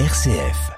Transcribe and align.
RCF. 0.00 0.72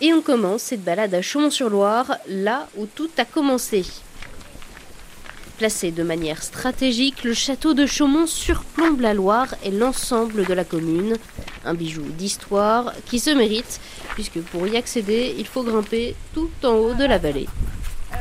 Et 0.00 0.12
on 0.12 0.22
commence 0.22 0.62
cette 0.62 0.84
balade 0.84 1.12
à 1.12 1.20
Chaumont-sur-Loire, 1.20 2.16
là 2.28 2.68
où 2.76 2.86
tout 2.86 3.10
a 3.18 3.24
commencé. 3.24 3.84
Placé 5.60 5.90
de 5.90 6.02
manière 6.02 6.42
stratégique, 6.42 7.22
le 7.22 7.34
château 7.34 7.74
de 7.74 7.84
Chaumont 7.84 8.26
surplombe 8.26 9.02
la 9.02 9.12
Loire 9.12 9.54
et 9.62 9.70
l'ensemble 9.70 10.46
de 10.46 10.54
la 10.54 10.64
commune. 10.64 11.18
Un 11.66 11.74
bijou 11.74 12.00
d'histoire 12.00 12.94
qui 13.04 13.18
se 13.18 13.28
mérite, 13.28 13.78
puisque 14.14 14.40
pour 14.40 14.66
y 14.66 14.78
accéder, 14.78 15.34
il 15.36 15.46
faut 15.46 15.62
grimper 15.62 16.16
tout 16.32 16.48
en 16.64 16.70
haut 16.70 16.94
de 16.94 17.04
la 17.04 17.18
vallée. 17.18 17.46
Euh, 18.14 18.16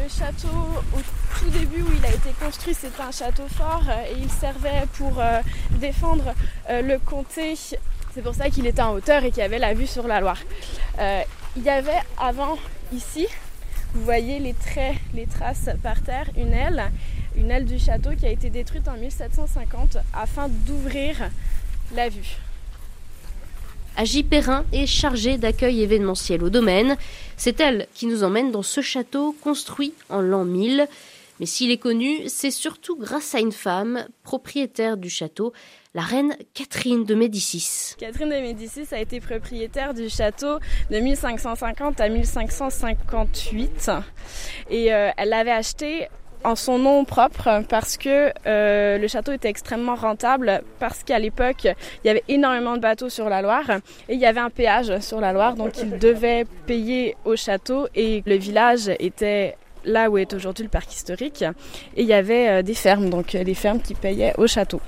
le 0.00 0.08
château, 0.08 0.56
au 0.94 1.00
tout 1.40 1.50
début 1.50 1.82
où 1.82 1.88
il 1.98 2.06
a 2.06 2.10
été 2.10 2.30
construit, 2.40 2.72
c'était 2.72 3.02
un 3.02 3.10
château 3.10 3.48
fort 3.58 3.82
euh, 3.88 4.12
et 4.12 4.22
il 4.22 4.30
servait 4.30 4.84
pour 4.92 5.18
euh, 5.18 5.40
défendre 5.80 6.34
le 6.70 6.98
comté. 6.98 7.56
C'est 7.56 8.22
pour 8.22 8.36
ça 8.36 8.48
qu'il 8.48 8.64
était 8.68 8.80
en 8.80 8.94
hauteur 8.94 9.24
et 9.24 9.32
qu'il 9.32 9.40
y 9.40 9.46
avait 9.46 9.58
la 9.58 9.74
vue 9.74 9.88
sur 9.88 10.06
la 10.06 10.20
Loire. 10.20 10.38
il 11.56 11.64
y 11.64 11.68
avait 11.68 12.00
avant 12.16 12.58
ici 12.92 13.26
vous 13.94 14.04
voyez 14.04 14.40
les 14.40 14.54
traits, 14.54 14.96
les 15.14 15.26
traces 15.26 15.70
par 15.82 16.02
terre, 16.02 16.28
une 16.36 16.52
aile, 16.52 16.90
une 17.36 17.50
aile 17.50 17.64
du 17.64 17.78
château 17.78 18.10
qui 18.18 18.26
a 18.26 18.30
été 18.30 18.50
détruite 18.50 18.88
en 18.88 18.96
1750 18.96 19.98
afin 20.12 20.48
d'ouvrir 20.48 21.30
la 21.94 22.08
vue. 22.08 22.36
Agi 23.96 24.24
Perrin 24.24 24.64
est 24.72 24.86
chargée 24.86 25.38
d'accueil 25.38 25.82
événementiel 25.82 26.42
au 26.42 26.50
domaine. 26.50 26.96
C'est 27.36 27.60
elle 27.60 27.86
qui 27.94 28.06
nous 28.06 28.24
emmène 28.24 28.50
dans 28.50 28.62
ce 28.62 28.80
château 28.80 29.36
construit 29.40 29.94
en 30.08 30.20
l'an 30.20 30.44
1000. 30.44 30.88
Mais 31.38 31.46
s'il 31.46 31.70
est 31.70 31.78
connu, 31.78 32.28
c'est 32.28 32.50
surtout 32.50 32.96
grâce 32.96 33.36
à 33.36 33.40
une 33.40 33.52
femme, 33.52 34.06
propriétaire 34.24 34.96
du 34.96 35.10
château, 35.10 35.52
la 35.94 36.02
reine 36.02 36.34
Catherine 36.54 37.04
de 37.04 37.14
Médicis. 37.14 37.94
Catherine 37.98 38.28
de 38.28 38.34
Médicis 38.34 38.92
a 38.92 38.98
été 38.98 39.20
propriétaire 39.20 39.94
du 39.94 40.08
château 40.08 40.58
de 40.90 40.98
1550 40.98 42.00
à 42.00 42.08
1558 42.08 43.90
et 44.70 44.92
euh, 44.92 45.10
elle 45.16 45.28
l'avait 45.28 45.52
acheté 45.52 46.08
en 46.42 46.56
son 46.56 46.78
nom 46.78 47.04
propre 47.04 47.62
parce 47.68 47.96
que 47.96 48.32
euh, 48.46 48.98
le 48.98 49.06
château 49.06 49.32
était 49.32 49.48
extrêmement 49.48 49.94
rentable 49.94 50.62
parce 50.80 51.04
qu'à 51.04 51.20
l'époque 51.20 51.64
il 51.64 52.06
y 52.06 52.10
avait 52.10 52.24
énormément 52.26 52.74
de 52.74 52.80
bateaux 52.80 53.08
sur 53.08 53.28
la 53.28 53.40
Loire 53.40 53.70
et 54.08 54.14
il 54.14 54.18
y 54.18 54.26
avait 54.26 54.40
un 54.40 54.50
péage 54.50 54.98
sur 54.98 55.20
la 55.20 55.32
Loire 55.32 55.54
donc 55.54 55.78
il 55.78 55.96
devait 55.98 56.44
payer 56.66 57.16
au 57.24 57.36
château 57.36 57.86
et 57.94 58.24
le 58.26 58.34
village 58.34 58.90
était 58.98 59.56
là 59.84 60.10
où 60.10 60.18
est 60.18 60.34
aujourd'hui 60.34 60.64
le 60.64 60.70
parc 60.70 60.92
historique 60.92 61.42
et 61.96 62.02
il 62.02 62.06
y 62.06 62.12
avait 62.12 62.48
euh, 62.48 62.62
des 62.62 62.74
fermes 62.74 63.10
donc 63.10 63.32
les 63.32 63.54
fermes 63.54 63.80
qui 63.80 63.94
payaient 63.94 64.34
au 64.36 64.48
château. 64.48 64.80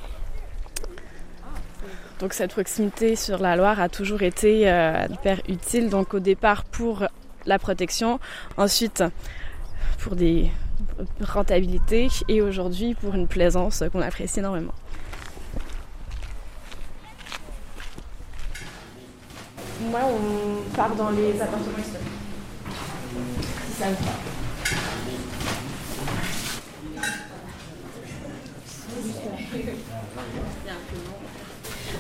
Donc 2.18 2.32
cette 2.32 2.52
proximité 2.52 3.14
sur 3.14 3.38
la 3.38 3.56
Loire 3.56 3.78
a 3.80 3.88
toujours 3.88 4.22
été 4.22 4.70
euh, 4.70 5.06
hyper 5.10 5.40
utile. 5.48 5.90
Donc 5.90 6.14
au 6.14 6.20
départ 6.20 6.64
pour 6.64 7.06
la 7.44 7.58
protection, 7.58 8.18
ensuite 8.56 9.04
pour 9.98 10.16
des 10.16 10.50
rentabilités 11.20 12.08
et 12.28 12.40
aujourd'hui 12.40 12.94
pour 12.94 13.14
une 13.14 13.28
plaisance 13.28 13.84
qu'on 13.92 14.00
apprécie 14.00 14.38
énormément. 14.38 14.72
Moi, 19.90 20.00
on 20.04 20.74
part 20.74 20.94
dans 20.96 21.10
les 21.10 21.40
appartements 21.40 21.78
historiques. 21.78 22.06
Si 23.66 23.72
ça 23.78 23.86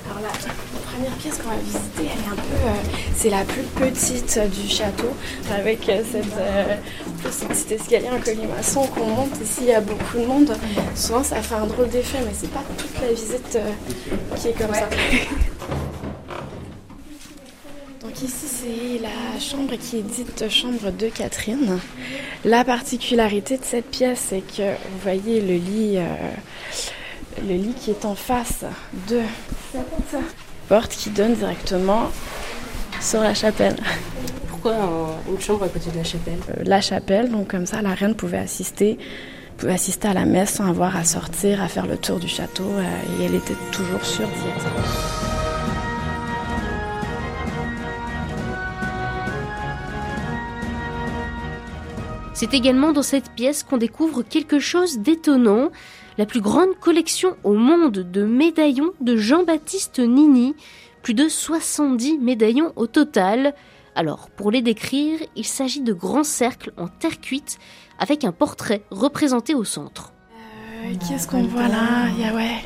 Alors 0.08 0.22
la 0.22 0.28
première 0.90 1.12
pièce 1.18 1.38
qu'on 1.38 1.48
va 1.48 1.56
visiter, 1.56 2.02
elle 2.02 2.04
est 2.04 2.32
un 2.32 2.36
peu, 2.36 2.54
euh, 2.54 2.98
c'est 3.16 3.30
la 3.30 3.44
plus 3.44 3.62
petite 3.62 4.38
du 4.50 4.68
château, 4.68 5.08
avec 5.50 5.88
euh, 5.88 6.02
cette, 6.10 6.24
euh, 6.38 6.76
ce 7.24 7.44
petit 7.44 7.74
escalier 7.74 8.08
en 8.10 8.20
colimaçon 8.20 8.86
qu'on 8.86 9.06
monte. 9.06 9.40
Ici, 9.42 9.60
il 9.62 9.66
y 9.68 9.72
a 9.72 9.80
beaucoup 9.80 10.18
de 10.18 10.26
monde. 10.26 10.56
Souvent, 10.94 11.24
ça 11.24 11.42
fait 11.42 11.54
un 11.54 11.66
drôle 11.66 11.88
d'effet, 11.88 12.18
mais 12.24 12.32
c'est 12.32 12.50
pas 12.50 12.62
toute 12.78 13.00
la 13.00 13.12
visite 13.12 13.58
qui 14.36 14.48
est 14.48 14.52
comme 14.52 14.74
ça. 14.74 14.88
Donc 18.02 18.22
ici, 18.22 18.46
c'est 18.46 19.02
la 19.02 19.40
chambre 19.40 19.74
qui 19.76 19.98
est 19.98 20.02
dite 20.02 20.48
chambre 20.48 20.92
de 20.92 21.08
Catherine. 21.08 21.78
La 22.44 22.64
particularité 22.64 23.58
de 23.58 23.64
cette 23.64 23.90
pièce, 23.90 24.26
c'est 24.28 24.42
que 24.42 24.70
vous 24.70 24.98
voyez 25.02 25.40
le 25.40 25.54
lit 25.54 25.98
le 27.42 27.54
lit 27.54 27.74
qui 27.74 27.90
est 27.90 28.04
en 28.04 28.14
face 28.14 28.64
de 29.08 29.20
cette 30.10 30.20
porte 30.68 30.92
qui 30.92 31.10
donne 31.10 31.34
directement 31.34 32.10
sur 33.00 33.20
la 33.20 33.34
chapelle. 33.34 33.76
Pourquoi 34.48 34.74
une 35.28 35.40
chambre 35.40 35.64
à 35.64 35.68
côté 35.68 35.90
de 35.90 35.96
la 35.98 36.04
chapelle? 36.04 36.38
Euh, 36.50 36.62
La 36.64 36.80
chapelle, 36.80 37.30
donc 37.30 37.48
comme 37.48 37.66
ça 37.66 37.82
la 37.82 37.94
reine 37.94 38.14
pouvait 38.14 38.38
assister, 38.38 38.98
pouvait 39.58 39.74
assister 39.74 40.08
à 40.08 40.14
la 40.14 40.24
messe 40.24 40.54
sans 40.54 40.68
avoir 40.68 40.96
à 40.96 41.04
sortir, 41.04 41.62
à 41.62 41.68
faire 41.68 41.86
le 41.86 41.96
tour 41.98 42.18
du 42.18 42.28
château 42.28 42.64
euh, 42.64 43.20
et 43.20 43.24
elle 43.24 43.34
était 43.34 43.54
toujours 43.70 44.04
sûre 44.04 44.28
d'y 44.28 44.48
être. 44.48 45.25
C'est 52.36 52.52
également 52.52 52.92
dans 52.92 53.02
cette 53.02 53.30
pièce 53.30 53.62
qu'on 53.62 53.78
découvre 53.78 54.20
quelque 54.22 54.58
chose 54.58 54.98
d'étonnant. 54.98 55.70
La 56.18 56.26
plus 56.26 56.42
grande 56.42 56.78
collection 56.78 57.34
au 57.44 57.54
monde 57.54 57.92
de 57.94 58.24
médaillons 58.26 58.92
de 59.00 59.16
Jean-Baptiste 59.16 60.00
Nini, 60.00 60.54
plus 61.02 61.14
de 61.14 61.30
70 61.30 62.18
médaillons 62.18 62.74
au 62.76 62.86
total. 62.86 63.54
Alors, 63.94 64.28
pour 64.28 64.50
les 64.50 64.60
décrire, 64.60 65.18
il 65.34 65.46
s'agit 65.46 65.80
de 65.80 65.94
grands 65.94 66.24
cercles 66.24 66.74
en 66.76 66.88
terre 66.88 67.22
cuite 67.22 67.58
avec 67.98 68.22
un 68.22 68.32
portrait 68.32 68.82
représenté 68.90 69.54
au 69.54 69.64
centre. 69.64 70.12
Euh, 70.84 70.92
Qu'est-ce 71.08 71.28
qu'on 71.28 71.42
voit 71.44 71.68
là? 71.68 72.10
Il 72.14 72.20
y 72.20 72.24
a, 72.26 72.34
ouais. 72.34 72.56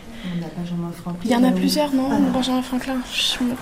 Il 1.25 1.31
y 1.31 1.37
en 1.37 1.44
a 1.44 1.52
plusieurs, 1.52 1.94
non? 1.94 2.08
Benjamin 2.32 2.62
Franklin. 2.62 2.98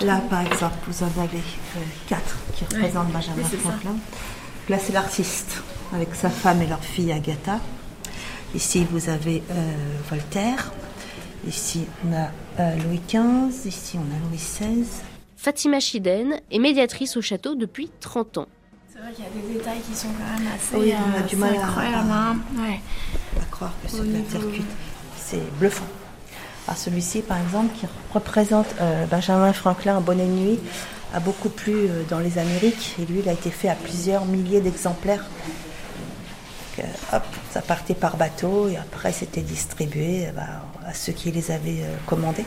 Là, 0.01 0.23
par 0.27 0.41
exemple, 0.41 0.73
vous 0.87 1.03
en 1.03 1.21
avez 1.21 1.37
euh, 1.37 1.79
quatre 2.07 2.35
qui 2.55 2.63
représentent 2.63 3.11
Benjamin 3.11 3.43
Franklin. 3.43 3.95
Là, 4.69 4.79
c'est 4.79 4.93
l'artiste 4.93 5.61
avec 5.93 6.13
sa 6.15 6.29
femme 6.29 6.61
et 6.61 6.67
leur 6.67 6.83
fille 6.83 7.11
Agatha. 7.11 7.59
Ici, 8.55 8.85
vous 8.89 9.09
avez 9.09 9.43
euh, 9.51 9.73
Voltaire. 10.09 10.71
Ici, 11.47 11.85
on 12.05 12.13
a 12.13 12.29
euh, 12.59 12.75
Louis 12.83 13.01
XV. 13.07 13.67
Ici, 13.67 13.97
on 13.97 14.01
a 14.01 14.29
Louis 14.29 14.37
XVI. 14.37 14.85
Fatima 15.37 15.79
Chiden 15.79 16.39
est 16.51 16.59
médiatrice 16.59 17.15
au 17.15 17.21
château 17.21 17.55
depuis 17.55 17.89
30 18.01 18.39
ans. 18.39 18.47
C'est 18.91 18.99
vrai 18.99 19.13
qu'il 19.13 19.23
y 19.23 19.27
a 19.27 19.29
des 19.29 19.53
détails 19.53 19.79
qui 19.79 19.95
sont 19.95 20.09
quand 20.09 20.39
même 20.39 20.51
assez 20.53 20.75
oui, 20.75 20.93
on 20.93 21.17
a 21.17 21.21
du 21.21 21.35
mal 21.37 21.55
à, 21.55 21.61
à, 21.61 23.45
croire 23.49 23.73
que 23.83 23.89
c'est 23.89 23.97
la 24.03 24.29
circuit. 24.29 24.63
C'est 25.15 25.57
bluffant. 25.57 25.85
Alors 26.67 26.77
celui-ci, 26.77 27.21
par 27.21 27.39
exemple, 27.39 27.73
qui 27.79 27.85
représente 28.13 28.67
euh, 28.81 29.05
Benjamin 29.05 29.53
Franklin 29.53 29.97
en 29.97 30.01
bonne 30.01 30.17
nuit, 30.17 30.59
a 31.13 31.19
beaucoup 31.19 31.49
plu 31.49 31.87
dans 32.09 32.19
les 32.19 32.37
Amériques. 32.37 32.95
Et 33.01 33.05
lui, 33.05 33.19
il 33.19 33.29
a 33.29 33.33
été 33.33 33.49
fait 33.49 33.69
à 33.69 33.75
plusieurs 33.75 34.25
milliers 34.25 34.61
d'exemplaires 34.61 35.25
hop, 37.13 37.23
ça 37.51 37.61
partait 37.61 37.93
par 37.93 38.17
bateau 38.17 38.67
et 38.67 38.77
après 38.77 39.11
c'était 39.11 39.41
distribué 39.41 40.27
eh 40.29 40.31
ben, 40.31 40.47
à 40.85 40.93
ceux 40.93 41.13
qui 41.13 41.31
les 41.31 41.51
avaient 41.51 41.83
euh, 41.83 41.95
commandés. 42.05 42.45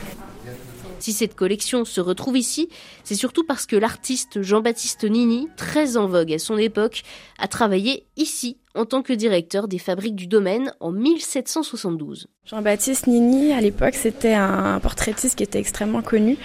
Si 1.03 1.11
cette 1.11 1.35
collection 1.35 1.83
se 1.83 1.99
retrouve 1.99 2.37
ici, 2.37 2.69
c'est 3.03 3.15
surtout 3.15 3.43
parce 3.43 3.65
que 3.65 3.75
l'artiste 3.75 4.41
Jean-Baptiste 4.41 5.03
Nini, 5.03 5.49
très 5.57 5.97
en 5.97 6.07
vogue 6.07 6.31
à 6.31 6.39
son 6.39 6.57
époque, 6.57 7.03
a 7.39 7.49
travaillé 7.49 8.05
ici 8.15 8.55
en 8.73 8.85
tant 8.85 9.01
que 9.01 9.11
directeur 9.11 9.67
des 9.67 9.79
fabriques 9.79 10.15
du 10.15 10.27
domaine 10.27 10.73
en 10.79 10.93
1772. 10.93 12.27
Jean-Baptiste 12.45 13.07
Nini, 13.07 13.51
à 13.51 13.59
l'époque, 13.59 13.95
c'était 13.95 14.33
un 14.33 14.79
portraitiste 14.79 15.35
qui 15.35 15.43
était 15.43 15.59
extrêmement 15.59 16.01
connu. 16.01 16.37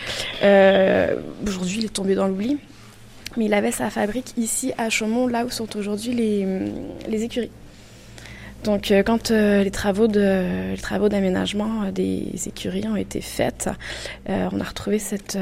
Euh, 0.43 1.15
aujourd'hui, 1.47 1.79
il 1.79 1.85
est 1.85 1.95
tombé 1.95 2.17
dans 2.17 2.27
l'oubli. 2.27 2.59
Mais 3.37 3.45
il 3.45 3.55
avait 3.55 3.71
sa 3.71 3.91
fabrique 3.91 4.33
ici 4.37 4.73
à 4.77 4.91
Chaumont, 4.91 5.29
là 5.29 5.45
où 5.45 5.51
sont 5.51 5.77
aujourd'hui 5.77 6.15
les 6.15 7.23
écuries. 7.23 7.53
Donc 8.65 8.91
euh, 8.91 9.03
quand 9.03 9.31
euh, 9.31 9.63
les 9.63 9.71
travaux 9.71 10.09
d'aménagement 10.09 11.85
euh, 11.85 11.91
des 11.91 12.31
écuries 12.47 12.87
ont 12.89 12.97
été 12.97 13.21
faits, 13.21 13.71
on 14.27 14.61
a 14.61 14.65
retrouvé 14.65 14.99
cette 14.99 15.39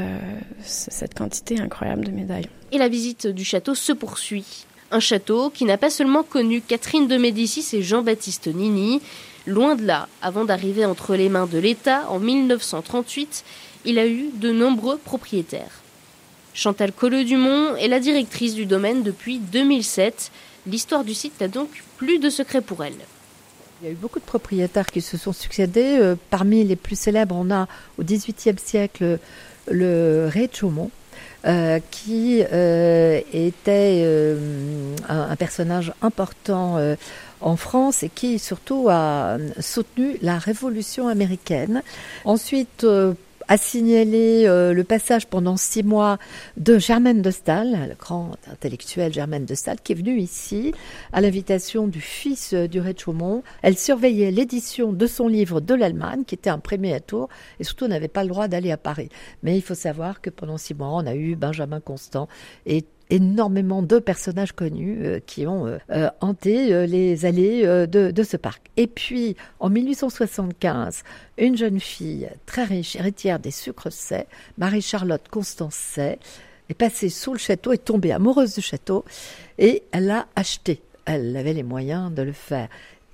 cette 0.61 1.13
quantité 1.13 1.59
incroyable 1.59 2.05
de 2.05 2.11
médailles. 2.11 2.47
Et 2.71 2.77
la 2.77 2.89
visite 2.89 3.27
du 3.27 3.43
château 3.43 3.75
se 3.75 3.91
poursuit. 3.91 4.65
Un 4.91 4.99
château 4.99 5.49
qui 5.49 5.65
n'a 5.65 5.77
pas 5.77 5.89
seulement 5.89 6.23
connu 6.23 6.61
Catherine 6.61 7.07
de 7.07 7.17
Médicis 7.17 7.75
et 7.75 7.81
Jean-Baptiste 7.81 8.47
Nini, 8.47 9.01
loin 9.45 9.75
de 9.75 9.85
là, 9.85 10.07
avant 10.21 10.45
d'arriver 10.45 10.85
entre 10.85 11.15
les 11.15 11.27
mains 11.27 11.47
de 11.47 11.57
l'État 11.57 12.09
en 12.09 12.19
1938, 12.19 13.43
il 13.83 13.99
a 13.99 14.07
eu 14.07 14.29
de 14.35 14.51
nombreux 14.51 14.97
propriétaires. 14.97 15.81
Chantal 16.53 16.91
Colleux-Dumont 16.91 17.75
est 17.75 17.87
la 17.87 17.99
directrice 17.99 18.55
du 18.55 18.65
domaine 18.65 19.03
depuis 19.03 19.39
2007. 19.39 20.31
L'histoire 20.67 21.05
du 21.05 21.13
site 21.13 21.39
n'a 21.39 21.47
donc 21.47 21.69
plus 21.95 22.19
de 22.19 22.29
secret 22.29 22.61
pour 22.61 22.83
elle. 22.83 22.93
Il 23.81 23.87
y 23.87 23.89
a 23.89 23.93
eu 23.93 23.95
beaucoup 23.95 24.19
de 24.19 24.25
propriétaires 24.25 24.87
qui 24.87 25.01
se 25.01 25.17
sont 25.17 25.33
succédés. 25.33 25.97
Euh, 25.99 26.15
parmi 26.29 26.63
les 26.63 26.75
plus 26.75 26.97
célèbres, 26.97 27.35
on 27.37 27.51
a 27.51 27.67
au 27.97 28.03
XVIIIe 28.03 28.57
siècle 28.57 29.19
le 29.69 30.27
Ré 30.31 30.47
de 30.47 30.89
euh, 31.45 31.79
qui 31.91 32.43
euh, 32.51 33.21
était 33.31 34.05
un, 35.07 35.35
personnage 35.35 35.93
important 36.01 36.77
en 37.39 37.55
France 37.55 38.03
et 38.03 38.09
qui 38.09 38.39
surtout 38.39 38.87
a 38.89 39.37
soutenu 39.59 40.17
la 40.21 40.37
Révolution 40.37 41.07
américaine. 41.07 41.81
Ensuite, 42.25 42.85
a 43.47 43.57
signalé 43.57 44.45
euh, 44.45 44.73
le 44.73 44.83
passage 44.83 45.27
pendant 45.27 45.57
six 45.57 45.83
mois 45.83 46.17
de 46.57 46.77
Germaine 46.77 47.21
de 47.21 47.31
Stahl, 47.31 47.87
le 47.89 47.95
grand 47.95 48.35
intellectuel 48.51 49.13
Germaine 49.13 49.45
de 49.45 49.55
Stahl, 49.55 49.77
qui 49.81 49.93
est 49.93 49.95
venue 49.95 50.19
ici 50.19 50.73
à 51.13 51.21
l'invitation 51.21 51.87
du 51.87 52.01
fils 52.01 52.53
euh, 52.53 52.67
du 52.67 52.79
Rez-Chaumont. 52.79 53.43
Elle 53.61 53.77
surveillait 53.77 54.31
l'édition 54.31 54.91
de 54.91 55.07
son 55.07 55.27
livre 55.27 55.61
de 55.61 55.73
l'Allemagne, 55.73 56.23
qui 56.25 56.35
était 56.35 56.49
imprimé 56.49 56.93
à 56.93 56.99
Tours, 56.99 57.29
et 57.59 57.63
surtout 57.63 57.87
n'avait 57.87 58.07
pas 58.07 58.23
le 58.23 58.29
droit 58.29 58.47
d'aller 58.47 58.71
à 58.71 58.77
Paris. 58.77 59.09
Mais 59.43 59.55
il 59.55 59.61
faut 59.61 59.75
savoir 59.75 60.21
que 60.21 60.29
pendant 60.29 60.57
six 60.57 60.73
mois, 60.73 60.89
on 60.89 61.05
a 61.05 61.15
eu 61.15 61.35
Benjamin 61.35 61.79
Constant 61.79 62.27
et 62.65 62.83
énormément 63.09 63.81
de 63.81 63.99
personnages 63.99 64.51
connus 64.51 64.99
euh, 65.03 65.19
qui 65.25 65.47
ont 65.47 65.67
euh, 65.67 65.77
euh, 65.91 66.09
hanté 66.21 66.87
les 66.87 67.25
allées 67.25 67.65
de, 67.87 68.23
ce 68.23 68.37
parc. 68.37 68.69
Et 68.77 68.87
puis, 68.87 69.35
en 69.59 69.69
1875, 69.69 71.03
une 71.37 71.57
jeune 71.57 71.79
fille 71.79 72.29
très 72.45 72.63
riche, 72.63 72.95
héritière 72.95 73.39
des 73.39 73.51
sucres 73.51 73.91
Say, 73.91 74.27
Marie-Charlotte 74.57 75.27
Constance 75.29 75.75
Say, 75.75 76.19
est 76.69 76.73
passée 76.73 77.09
sous 77.09 77.33
le 77.33 77.39
château, 77.39 77.71
est 77.71 77.85
tombée 77.85 78.11
amoureuse 78.11 78.55
du 78.55 78.61
château 78.61 79.05
et 79.57 79.83
elle 79.91 80.07
l'a 80.07 80.27
acheté. 80.35 80.81
Elle 81.05 81.35
avait 81.37 81.53
les 81.53 81.63
moyens 81.63 82.13
de 82.13 82.21
le 82.21 82.33
faire. 82.33 82.67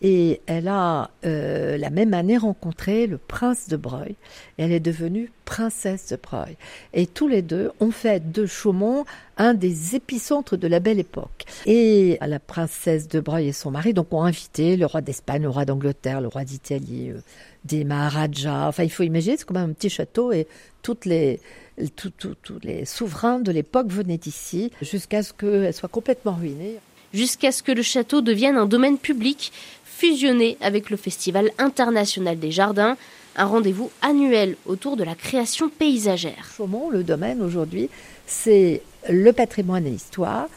Et 0.05 0.41
elle 0.47 0.67
a 0.67 1.09
euh, 1.25 1.77
la 1.77 1.89
même 1.89 2.13
année 2.13 2.35
rencontré 2.35 3.07
le 3.07 3.17
prince 3.17 3.69
de 3.69 3.77
Breuil. 3.77 4.15
Et 4.57 4.63
elle 4.63 4.73
est 4.73 4.81
devenue 4.81 5.31
princesse 5.45 6.09
de 6.09 6.17
Breuil. 6.17 6.57
Et 6.93 7.07
tous 7.07 7.29
les 7.29 7.41
deux 7.41 7.71
ont 7.79 7.91
fait 7.91 8.31
de 8.31 8.45
Chaumont 8.45 9.05
un 9.37 9.53
des 9.53 9.95
épicentres 9.95 10.57
de 10.57 10.67
la 10.67 10.81
belle 10.81 10.99
époque. 10.99 11.45
Et 11.65 12.17
la 12.21 12.39
princesse 12.39 13.07
de 13.07 13.21
Breuil 13.21 13.47
et 13.47 13.53
son 13.53 13.71
mari 13.71 13.93
ont 13.97 14.23
invité 14.23 14.75
le 14.75 14.85
roi 14.85 14.99
d'Espagne, 14.99 15.43
le 15.43 15.49
roi 15.49 15.63
d'Angleterre, 15.63 16.19
le 16.19 16.27
roi 16.27 16.43
d'Italie, 16.43 17.11
euh, 17.11 17.21
des 17.63 17.85
Maharajas. 17.85 18.67
Enfin, 18.67 18.83
il 18.83 18.91
faut 18.91 19.03
imaginer, 19.03 19.37
c'est 19.37 19.45
comme 19.45 19.55
un 19.55 19.71
petit 19.71 19.89
château 19.89 20.33
et 20.33 20.47
tous 20.81 20.99
les 21.05 21.39
souverains 22.85 23.39
de 23.39 23.53
l'époque 23.53 23.87
venaient 23.87 24.19
ici 24.25 24.69
jusqu'à 24.81 25.23
ce 25.23 25.31
qu'elle 25.31 25.73
soit 25.73 25.87
complètement 25.87 26.33
ruinée 26.33 26.79
jusqu'à 27.13 27.51
ce 27.51 27.63
que 27.63 27.71
le 27.71 27.83
château 27.83 28.21
devienne 28.21 28.57
un 28.57 28.65
domaine 28.65 28.97
public 28.97 29.53
fusionné 29.95 30.57
avec 30.61 30.89
le 30.89 30.97
Festival 30.97 31.51
international 31.57 32.39
des 32.39 32.51
jardins, 32.51 32.97
un 33.35 33.45
rendez-vous 33.45 33.91
annuel 34.01 34.55
autour 34.65 34.97
de 34.97 35.03
la 35.03 35.15
création 35.15 35.69
paysagère. 35.69 36.49
Chaumont, 36.55 36.89
le 36.89 37.03
domaine 37.03 37.41
aujourd'hui, 37.41 37.89
c'est 38.25 38.81
le 39.09 39.31
patrimoine 39.31 39.85
et 39.85 39.91
l'histoire, 39.91 40.47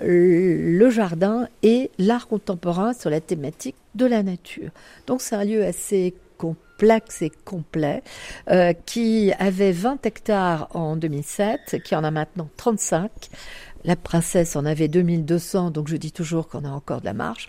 le 0.00 0.90
jardin 0.90 1.48
et 1.62 1.90
l'art 1.98 2.26
contemporain 2.26 2.92
sur 2.92 3.10
la 3.10 3.20
thématique 3.20 3.76
de 3.94 4.06
la 4.06 4.22
nature. 4.22 4.70
Donc 5.06 5.20
c'est 5.20 5.36
un 5.36 5.44
lieu 5.44 5.64
assez 5.64 6.14
complexe 6.36 7.22
et 7.22 7.30
complet, 7.44 8.02
euh, 8.50 8.72
qui 8.86 9.32
avait 9.38 9.72
20 9.72 10.04
hectares 10.06 10.68
en 10.74 10.96
2007, 10.96 11.82
qui 11.84 11.94
en 11.94 12.04
a 12.04 12.10
maintenant 12.10 12.48
35, 12.56 13.10
la 13.84 13.96
princesse 13.96 14.56
en 14.56 14.64
avait 14.64 14.88
2200, 14.88 15.70
donc 15.70 15.88
je 15.88 15.96
dis 15.96 16.12
toujours 16.12 16.48
qu'on 16.48 16.64
a 16.64 16.70
encore 16.70 17.00
de 17.00 17.06
la 17.06 17.12
marge, 17.12 17.48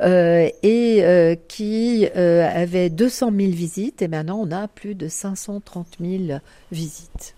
euh, 0.00 0.48
et 0.62 1.04
euh, 1.04 1.34
qui 1.48 2.08
euh, 2.16 2.48
avait 2.48 2.90
200 2.90 3.30
000 3.36 3.52
visites, 3.52 4.00
et 4.00 4.08
maintenant 4.08 4.38
on 4.40 4.50
a 4.50 4.66
plus 4.68 4.94
de 4.94 5.08
530 5.08 5.98
000 6.00 6.38
visites. 6.72 7.34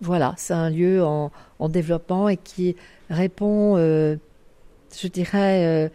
Voilà, 0.00 0.34
c'est 0.36 0.54
un 0.54 0.70
lieu 0.70 1.04
en, 1.04 1.30
développement 1.68 2.28
et 2.28 2.36
qui 2.36 2.74
répond, 3.08 3.76
je 3.76 5.06
dirais, 5.12 5.92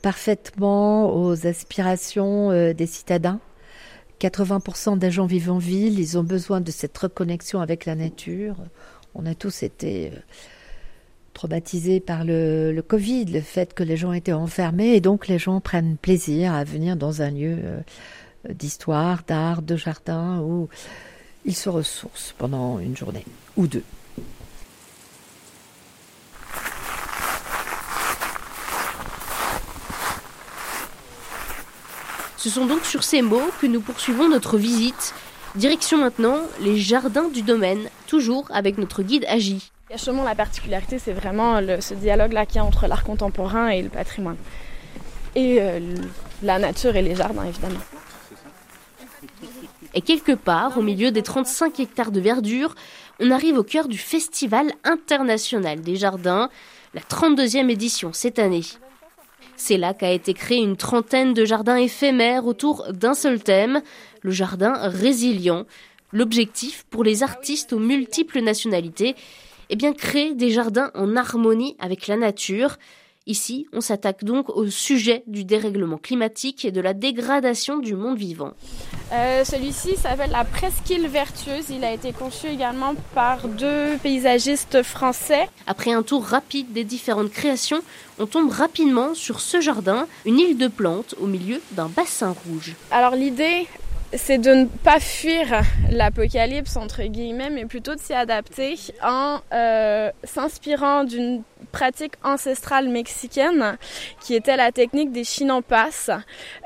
parfaitement 0.00 1.14
aux 1.14 1.46
aspirations 1.46 2.72
des 2.72 2.86
citadins. 2.86 3.40
80% 4.18 4.96
des 4.96 5.10
gens 5.10 5.26
vivent 5.26 5.50
en 5.50 5.58
ville, 5.58 5.98
ils 5.98 6.16
ont 6.16 6.22
besoin 6.22 6.62
de 6.62 6.70
cette 6.70 6.96
reconnexion 6.96 7.60
avec 7.60 7.84
la 7.84 7.94
nature. 7.94 8.56
On 9.14 9.26
a 9.26 9.34
tous 9.34 9.62
été 9.62 10.10
traumatisés 11.34 12.00
par 12.00 12.24
le, 12.24 12.80
Covid, 12.86 13.26
le 13.26 13.40
fait 13.42 13.74
que 13.74 13.82
les 13.82 13.96
gens 13.96 14.12
étaient 14.12 14.32
enfermés 14.32 14.94
et 14.94 15.00
donc 15.00 15.28
les 15.28 15.38
gens 15.38 15.60
prennent 15.60 15.96
plaisir 15.96 16.54
à 16.54 16.64
venir 16.64 16.96
dans 16.96 17.20
un 17.20 17.30
lieu 17.30 17.58
euh, 17.62 17.80
d'histoire, 18.48 19.22
d'art, 19.26 19.60
de 19.60 19.76
jardin 19.76 20.40
où 20.40 20.68
ils 21.44 21.54
se 21.54 21.68
ressourcent 21.68 22.34
pendant 22.38 22.78
une 22.78 22.96
journée 22.96 23.24
ou 23.56 23.66
deux. 23.66 23.82
Ce 32.38 32.50
sont 32.50 32.66
donc 32.66 32.84
sur 32.84 33.04
ces 33.04 33.22
mots 33.22 33.50
que 33.60 33.66
nous 33.66 33.80
poursuivons 33.80 34.28
notre 34.28 34.58
visite. 34.58 35.14
Direction 35.54 35.96
maintenant 35.96 36.40
les 36.60 36.76
jardins 36.76 37.28
du 37.28 37.40
domaine, 37.40 37.88
toujours 38.06 38.46
avec 38.52 38.76
notre 38.76 39.02
guide 39.02 39.24
Agi. 39.28 39.70
La 40.24 40.34
particularité, 40.34 40.98
c'est 40.98 41.12
vraiment 41.12 41.60
ce 41.80 41.94
dialogue-là 41.94 42.46
qu'il 42.46 42.56
y 42.56 42.58
a 42.58 42.64
entre 42.64 42.88
l'art 42.88 43.04
contemporain 43.04 43.68
et 43.68 43.80
le 43.80 43.88
patrimoine. 43.88 44.36
Et 45.36 45.58
euh, 45.60 45.78
la 46.42 46.58
nature 46.58 46.96
et 46.96 47.02
les 47.02 47.14
jardins, 47.14 47.44
évidemment. 47.44 47.78
Et 49.94 50.00
quelque 50.00 50.32
part, 50.32 50.78
au 50.78 50.82
milieu 50.82 51.12
des 51.12 51.22
35 51.22 51.78
hectares 51.78 52.10
de 52.10 52.20
verdure, 52.20 52.74
on 53.20 53.30
arrive 53.30 53.56
au 53.56 53.62
cœur 53.62 53.86
du 53.86 53.96
Festival 53.96 54.72
international 54.82 55.80
des 55.80 55.94
jardins, 55.94 56.50
la 56.94 57.00
32e 57.00 57.70
édition 57.70 58.12
cette 58.12 58.40
année. 58.40 58.64
C'est 59.56 59.76
là 59.76 59.94
qu'a 59.94 60.10
été 60.10 60.34
créée 60.34 60.58
une 60.58 60.76
trentaine 60.76 61.34
de 61.34 61.44
jardins 61.44 61.76
éphémères 61.76 62.46
autour 62.46 62.92
d'un 62.92 63.14
seul 63.14 63.40
thème, 63.40 63.80
le 64.22 64.32
jardin 64.32 64.72
résilient. 64.88 65.66
L'objectif 66.12 66.84
pour 66.90 67.04
les 67.04 67.22
artistes 67.22 67.72
aux 67.72 67.78
multiples 67.78 68.40
nationalités 68.40 69.14
eh 69.74 69.76
bien, 69.76 69.92
créer 69.92 70.34
des 70.34 70.52
jardins 70.52 70.92
en 70.94 71.16
harmonie 71.16 71.76
avec 71.80 72.06
la 72.06 72.16
nature. 72.16 72.76
Ici, 73.26 73.66
on 73.72 73.80
s'attaque 73.80 74.22
donc 74.22 74.48
au 74.50 74.68
sujet 74.68 75.24
du 75.26 75.42
dérèglement 75.42 75.98
climatique 75.98 76.64
et 76.64 76.70
de 76.70 76.80
la 76.80 76.94
dégradation 76.94 77.78
du 77.78 77.96
monde 77.96 78.16
vivant. 78.16 78.52
Euh, 79.12 79.42
celui-ci 79.42 79.96
s'appelle 79.96 80.30
la 80.30 80.44
Presqu'île 80.44 81.08
Vertueuse. 81.08 81.70
Il 81.70 81.82
a 81.82 81.92
été 81.92 82.12
conçu 82.12 82.46
également 82.46 82.94
par 83.16 83.48
deux 83.48 83.96
paysagistes 84.00 84.84
français. 84.84 85.48
Après 85.66 85.92
un 85.92 86.04
tour 86.04 86.24
rapide 86.24 86.72
des 86.72 86.84
différentes 86.84 87.32
créations, 87.32 87.80
on 88.20 88.26
tombe 88.26 88.52
rapidement 88.52 89.14
sur 89.14 89.40
ce 89.40 89.60
jardin, 89.60 90.06
une 90.24 90.38
île 90.38 90.56
de 90.56 90.68
plantes 90.68 91.16
au 91.20 91.26
milieu 91.26 91.60
d'un 91.72 91.88
bassin 91.88 92.32
rouge. 92.46 92.76
Alors 92.92 93.16
l'idée, 93.16 93.66
c'est 94.16 94.38
de 94.38 94.50
ne 94.50 94.64
pas 94.66 95.00
fuir 95.00 95.62
l'apocalypse 95.90 96.76
entre 96.76 97.02
guillemets, 97.04 97.50
mais 97.50 97.64
plutôt 97.64 97.94
de 97.94 98.00
s'y 98.00 98.12
adapter 98.12 98.76
en 99.02 99.40
euh, 99.52 100.10
s'inspirant 100.24 101.04
d'une 101.04 101.42
pratique 101.72 102.12
ancestrale 102.22 102.88
mexicaine 102.88 103.76
qui 104.20 104.34
était 104.34 104.56
la 104.56 104.70
technique 104.72 105.12
des 105.12 105.24
chinampas. 105.24 106.10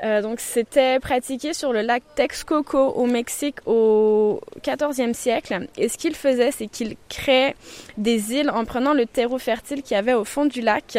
Euh, 0.03 0.21
donc 0.21 0.39
c'était 0.39 0.99
pratiqué 0.99 1.53
sur 1.53 1.73
le 1.73 1.81
lac 1.81 2.03
Texcoco 2.15 2.77
au 2.77 3.05
Mexique 3.05 3.57
au 3.65 4.41
XIVe 4.63 5.13
siècle. 5.13 5.67
Et 5.77 5.89
ce 5.89 5.97
qu'il 5.97 6.15
faisait, 6.15 6.51
c'est 6.51 6.67
qu'il 6.67 6.95
créait 7.09 7.55
des 7.97 8.33
îles 8.33 8.49
en 8.49 8.65
prenant 8.65 8.93
le 8.93 9.05
terreau 9.05 9.37
fertile 9.37 9.81
qu'il 9.81 9.95
y 9.95 9.97
avait 9.97 10.13
au 10.13 10.25
fond 10.25 10.45
du 10.45 10.61
lac, 10.61 10.97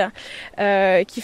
euh, 0.58 1.04
qu'il 1.04 1.22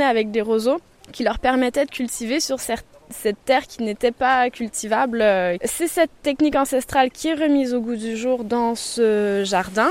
avec 0.00 0.30
des 0.30 0.40
roseaux 0.40 0.80
qui 1.12 1.24
leur 1.24 1.38
permettaient 1.38 1.84
de 1.84 1.90
cultiver 1.90 2.40
sur 2.40 2.60
certains 2.60 2.95
cette 3.10 3.44
terre 3.44 3.66
qui 3.66 3.82
n'était 3.82 4.12
pas 4.12 4.50
cultivable. 4.50 5.24
C'est 5.64 5.88
cette 5.88 6.10
technique 6.22 6.56
ancestrale 6.56 7.10
qui 7.10 7.28
est 7.28 7.34
remise 7.34 7.74
au 7.74 7.80
goût 7.80 7.96
du 7.96 8.16
jour 8.16 8.44
dans 8.44 8.74
ce 8.74 9.42
jardin. 9.44 9.90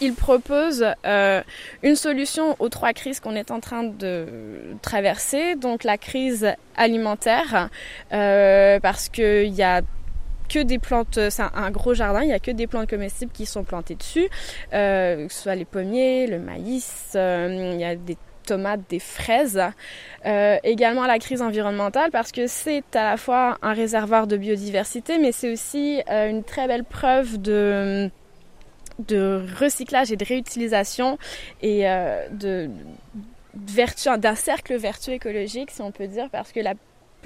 Il 0.00 0.14
propose 0.14 0.84
euh, 1.06 1.42
une 1.82 1.96
solution 1.96 2.54
aux 2.58 2.68
trois 2.68 2.92
crises 2.92 3.20
qu'on 3.20 3.34
est 3.34 3.50
en 3.50 3.60
train 3.60 3.82
de 3.84 4.26
traverser, 4.82 5.54
donc 5.54 5.84
la 5.84 5.96
crise 5.96 6.52
alimentaire, 6.76 7.70
euh, 8.12 8.78
parce 8.80 9.08
qu'il 9.08 9.54
y 9.54 9.62
a 9.62 9.80
que 10.50 10.58
des 10.62 10.78
plantes, 10.78 11.18
c'est 11.30 11.42
un, 11.42 11.70
gros 11.70 11.94
jardin, 11.94 12.22
il 12.22 12.28
n'y 12.28 12.34
a 12.34 12.38
que 12.38 12.50
des 12.50 12.66
plantes 12.66 12.88
comestibles 12.90 13.32
qui 13.32 13.46
sont 13.46 13.64
plantées 13.64 13.94
dessus, 13.96 14.28
euh, 14.74 15.26
que 15.26 15.32
ce 15.32 15.42
soit 15.42 15.54
les 15.54 15.64
pommiers, 15.64 16.26
le 16.26 16.38
maïs, 16.38 17.12
il 17.14 17.80
y 17.80 17.84
a 17.84 17.96
des 17.96 18.18
des 18.88 18.98
fraises. 18.98 19.60
Euh, 20.24 20.56
également 20.64 21.06
la 21.06 21.18
crise 21.18 21.42
environnementale 21.42 22.10
parce 22.10 22.32
que 22.32 22.46
c'est 22.46 22.84
à 22.94 23.04
la 23.04 23.16
fois 23.16 23.58
un 23.62 23.72
réservoir 23.72 24.26
de 24.26 24.36
biodiversité, 24.36 25.18
mais 25.18 25.32
c'est 25.32 25.52
aussi 25.52 26.02
euh, 26.10 26.28
une 26.28 26.42
très 26.42 26.66
belle 26.66 26.84
preuve 26.84 27.40
de 27.40 28.10
de 28.98 29.44
recyclage 29.60 30.10
et 30.10 30.16
de 30.16 30.24
réutilisation 30.24 31.18
et 31.60 31.86
euh, 31.86 32.28
de 32.30 32.70
vertu, 33.54 34.08
d'un 34.18 34.34
cercle 34.34 34.74
vertueux 34.76 35.12
écologique, 35.12 35.70
si 35.70 35.82
on 35.82 35.92
peut 35.92 36.06
dire, 36.06 36.30
parce 36.30 36.50
que 36.50 36.60
la 36.60 36.72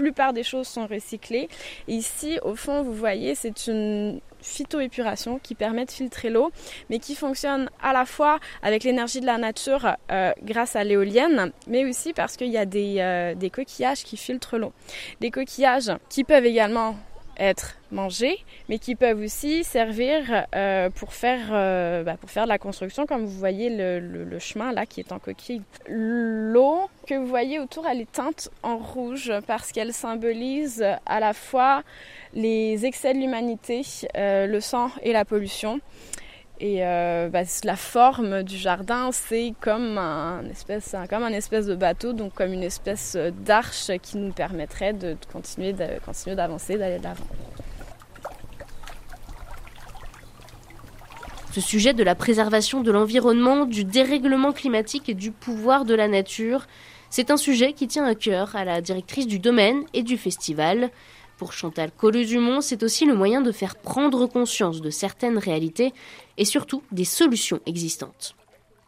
plupart 0.00 0.32
des 0.32 0.42
choses 0.42 0.66
sont 0.66 0.86
recyclées. 0.86 1.48
ici, 1.88 2.38
au 2.42 2.54
fond, 2.54 2.82
vous 2.82 2.94
voyez, 2.94 3.34
c'est 3.34 3.66
une 3.66 4.20
phytoépuration 4.42 5.38
qui 5.38 5.54
permet 5.54 5.84
de 5.84 5.90
filtrer 5.90 6.30
l'eau, 6.30 6.50
mais 6.88 6.98
qui 6.98 7.14
fonctionne 7.14 7.70
à 7.82 7.92
la 7.92 8.06
fois 8.06 8.38
avec 8.62 8.84
l'énergie 8.84 9.20
de 9.20 9.26
la 9.26 9.38
nature 9.38 9.96
euh, 10.10 10.32
grâce 10.42 10.76
à 10.76 10.84
l'éolienne, 10.84 11.52
mais 11.66 11.84
aussi 11.84 12.12
parce 12.12 12.36
qu'il 12.36 12.48
y 12.48 12.58
a 12.58 12.64
des, 12.64 12.96
euh, 12.98 13.34
des 13.34 13.50
coquillages 13.50 14.02
qui 14.04 14.16
filtrent 14.16 14.58
l'eau. 14.58 14.72
Des 15.20 15.30
coquillages 15.30 15.92
qui 16.08 16.24
peuvent 16.24 16.46
également 16.46 16.96
être 17.40 17.76
mangés, 17.90 18.38
mais 18.68 18.78
qui 18.78 18.94
peuvent 18.94 19.20
aussi 19.20 19.64
servir 19.64 20.46
euh, 20.54 20.90
pour, 20.90 21.14
faire, 21.14 21.48
euh, 21.50 22.04
bah, 22.04 22.16
pour 22.20 22.30
faire 22.30 22.44
de 22.44 22.50
la 22.50 22.58
construction, 22.58 23.06
comme 23.06 23.24
vous 23.24 23.38
voyez 23.38 23.70
le, 23.70 24.38
chemin 24.38 24.72
là 24.72 24.86
qui 24.86 25.00
est 25.00 25.10
en 25.12 25.18
coquille. 25.18 25.62
L'eau 25.88 26.88
que 27.06 27.14
vous 27.14 27.26
voyez 27.26 27.58
autour, 27.58 27.86
elle 27.86 28.00
est 28.00 28.12
teinte 28.12 28.50
en 28.62 28.76
rouge 28.76 29.32
parce 29.46 29.72
qu'elle 29.72 29.92
symbolise 29.92 30.84
à 31.06 31.20
la 31.20 31.32
fois 31.32 31.82
les 32.34 32.86
excès 32.86 33.14
de 33.14 33.18
l'humanité, 33.18 33.82
euh, 34.16 34.46
le 34.46 34.60
sang 34.60 34.90
et 35.02 35.12
la 35.12 35.24
pollution. 35.24 35.80
Et 36.62 36.84
euh, 36.84 37.30
bah, 37.30 37.40
la 37.64 37.76
forme 37.76 38.42
du 38.42 38.58
jardin, 38.58 39.12
c'est 39.12 39.54
comme 39.62 39.96
un 39.96 40.44
espèce, 40.50 40.94
comme 41.08 41.22
un 41.22 41.32
espèce 41.32 41.64
de 41.64 41.74
bateau, 41.74 42.12
donc 42.12 42.34
comme 42.34 42.52
une 42.52 42.62
espèce 42.62 43.16
d'arche 43.16 43.90
qui 44.02 44.18
nous 44.18 44.32
permettrait 44.32 44.92
de, 44.92 45.16
continuer, 45.32 45.72
de 45.72 45.98
continuer 46.04 46.36
d'avancer, 46.36 46.76
d'aller 46.76 46.98
de 46.98 47.04
l'avant. 47.04 47.24
Ce 51.52 51.62
sujet 51.62 51.94
de 51.94 52.04
la 52.04 52.14
préservation 52.14 52.82
de 52.82 52.92
l'environnement, 52.92 53.64
du 53.64 53.84
dérèglement 53.84 54.52
climatique 54.52 55.08
et 55.08 55.14
du 55.14 55.32
pouvoir 55.32 55.86
de 55.86 55.94
la 55.94 56.08
nature, 56.08 56.66
c'est 57.08 57.30
un 57.30 57.38
sujet 57.38 57.72
qui 57.72 57.88
tient 57.88 58.04
à 58.04 58.14
cœur 58.14 58.54
à 58.54 58.66
la 58.66 58.82
directrice 58.82 59.26
du 59.26 59.38
domaine 59.38 59.84
et 59.94 60.02
du 60.02 60.18
festival. 60.18 60.90
Pour 61.38 61.54
Chantal 61.54 61.90
Colleux-Dumont, 61.90 62.60
c'est 62.60 62.82
aussi 62.82 63.06
le 63.06 63.14
moyen 63.14 63.40
de 63.40 63.50
faire 63.50 63.76
prendre 63.76 64.26
conscience 64.26 64.82
de 64.82 64.90
certaines 64.90 65.38
réalités 65.38 65.94
et 66.40 66.44
surtout 66.44 66.82
des 66.90 67.04
solutions 67.04 67.60
existantes. 67.66 68.34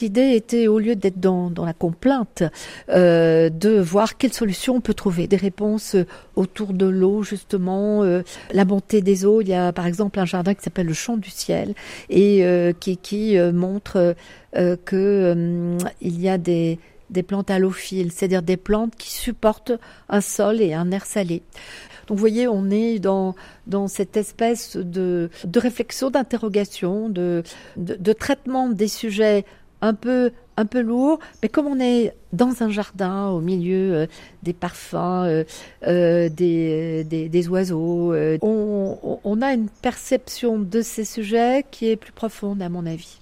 L'idée 0.00 0.34
était, 0.34 0.66
au 0.66 0.80
lieu 0.80 0.96
d'être 0.96 1.20
dans, 1.20 1.52
la 1.64 1.74
complainte, 1.74 2.42
euh, 2.88 3.50
de 3.50 3.78
voir 3.78 4.16
quelles 4.16 4.32
solutions 4.32 4.76
on 4.76 4.80
peut 4.80 4.94
trouver, 4.94 5.28
des 5.28 5.36
réponses 5.36 5.94
autour 6.34 6.72
de 6.72 6.86
l'eau, 6.86 7.22
justement, 7.22 8.02
euh, 8.02 8.22
la 8.52 8.64
montée 8.64 9.00
des 9.00 9.24
eaux. 9.24 9.42
Il 9.42 9.48
y 9.48 9.54
a 9.54 9.72
par 9.72 9.86
exemple 9.86 10.18
un 10.18 10.24
jardin 10.24 10.54
qui 10.54 10.62
s'appelle 10.62 10.88
le 10.88 10.92
Champ 10.92 11.16
du 11.16 11.30
Ciel 11.30 11.74
et 12.08 12.44
euh, 12.44 12.72
qui, 12.72 13.36
montre 13.52 14.16
que 14.84 15.76
il 16.00 16.20
y 16.20 16.28
a 16.28 16.38
des, 16.38 16.80
des 17.12 17.22
plantes 17.22 17.50
allophiles, 17.50 18.10
c'est-à-dire 18.10 18.42
des 18.42 18.56
plantes 18.56 18.96
qui 18.96 19.12
supportent 19.12 19.72
un 20.08 20.20
sol 20.20 20.60
et 20.60 20.74
un 20.74 20.90
air 20.90 21.04
salé. 21.06 21.42
Donc 22.06 22.16
vous 22.16 22.20
voyez, 22.20 22.48
on 22.48 22.70
est 22.70 22.98
dans, 22.98 23.34
dans 23.66 23.88
cette 23.88 24.16
espèce 24.16 24.76
de, 24.76 25.30
de 25.44 25.60
réflexion, 25.60 26.10
d'interrogation, 26.10 27.08
de, 27.08 27.42
de, 27.76 28.12
traitement 28.12 28.68
des 28.68 28.88
sujets 28.88 29.44
un 29.80 29.94
peu 29.94 30.32
un 30.58 30.66
peu 30.66 30.80
lourds, 30.82 31.18
mais 31.42 31.48
comme 31.48 31.66
on 31.66 31.80
est 31.80 32.14
dans 32.34 32.62
un 32.62 32.70
jardin 32.70 33.28
au 33.28 33.40
milieu 33.40 33.94
euh, 33.94 34.06
des 34.42 34.52
parfums, 34.52 34.96
euh, 34.96 35.44
euh, 35.86 36.28
des, 36.28 37.04
des, 37.04 37.48
oiseaux, 37.48 38.14
on, 38.42 39.18
on, 39.24 39.42
a 39.42 39.54
une 39.54 39.70
perception 39.70 40.58
de 40.58 40.82
ces 40.82 41.06
sujets 41.06 41.64
qui 41.70 41.88
est 41.88 41.96
plus 41.96 42.12
profonde 42.12 42.60
à 42.60 42.68
mon 42.68 42.84
avis. 42.84 43.18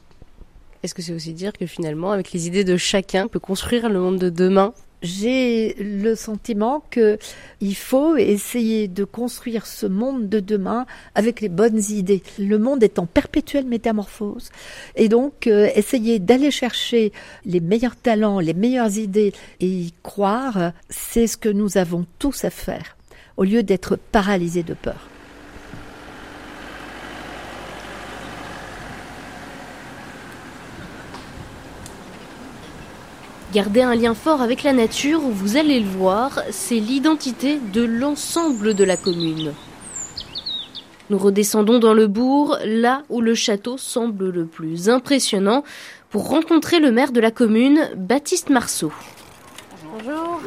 Est-ce 0.82 0.94
que 0.94 1.02
c'est 1.02 1.12
aussi 1.12 1.34
dire 1.34 1.52
que 1.52 1.66
finalement, 1.66 2.10
avec 2.10 2.32
les 2.32 2.46
idées 2.46 2.64
de 2.64 2.76
chacun, 2.76 3.26
on 3.26 3.28
peut 3.28 3.38
construire 3.38 3.88
le 3.88 4.00
monde 4.00 4.18
de 4.18 4.30
demain? 4.30 4.72
J'ai 5.02 5.74
le 5.78 6.14
sentiment 6.14 6.82
que 6.90 7.18
il 7.60 7.74
faut 7.74 8.16
essayer 8.16 8.88
de 8.88 9.04
construire 9.04 9.66
ce 9.66 9.86
monde 9.86 10.28
de 10.28 10.40
demain 10.40 10.86
avec 11.14 11.40
les 11.40 11.48
bonnes 11.48 11.80
idées. 11.90 12.22
Le 12.38 12.58
monde 12.58 12.82
est 12.82 12.98
en 12.98 13.06
perpétuelle 13.06 13.66
métamorphose 13.66 14.50
et 14.96 15.08
donc 15.08 15.46
euh, 15.46 15.68
essayer 15.74 16.18
d'aller 16.18 16.50
chercher 16.50 17.12
les 17.44 17.60
meilleurs 17.60 17.96
talents, 17.96 18.40
les 18.40 18.54
meilleures 18.54 18.96
idées 18.96 19.32
et 19.60 19.66
y 19.66 19.94
croire, 20.02 20.72
c'est 20.88 21.26
ce 21.26 21.36
que 21.36 21.48
nous 21.48 21.76
avons 21.78 22.06
tous 22.18 22.44
à 22.44 22.50
faire 22.50 22.96
au 23.36 23.44
lieu 23.44 23.62
d'être 23.62 23.96
paralysés 23.96 24.62
de 24.62 24.74
peur. 24.74 25.09
Garder 33.52 33.82
un 33.82 33.96
lien 33.96 34.14
fort 34.14 34.42
avec 34.42 34.62
la 34.62 34.72
nature, 34.72 35.18
vous 35.18 35.56
allez 35.56 35.80
le 35.80 35.88
voir, 35.88 36.40
c'est 36.52 36.78
l'identité 36.78 37.58
de 37.72 37.82
l'ensemble 37.82 38.74
de 38.74 38.84
la 38.84 38.96
commune. 38.96 39.52
Nous 41.10 41.18
redescendons 41.18 41.80
dans 41.80 41.92
le 41.92 42.06
bourg, 42.06 42.58
là 42.64 43.02
où 43.08 43.20
le 43.20 43.34
château 43.34 43.76
semble 43.76 44.30
le 44.30 44.46
plus 44.46 44.88
impressionnant, 44.88 45.64
pour 46.10 46.28
rencontrer 46.28 46.78
le 46.78 46.92
maire 46.92 47.10
de 47.10 47.18
la 47.18 47.32
commune, 47.32 47.90
Baptiste 47.96 48.50
Marceau. 48.50 48.92
Bonjour. 49.92 50.40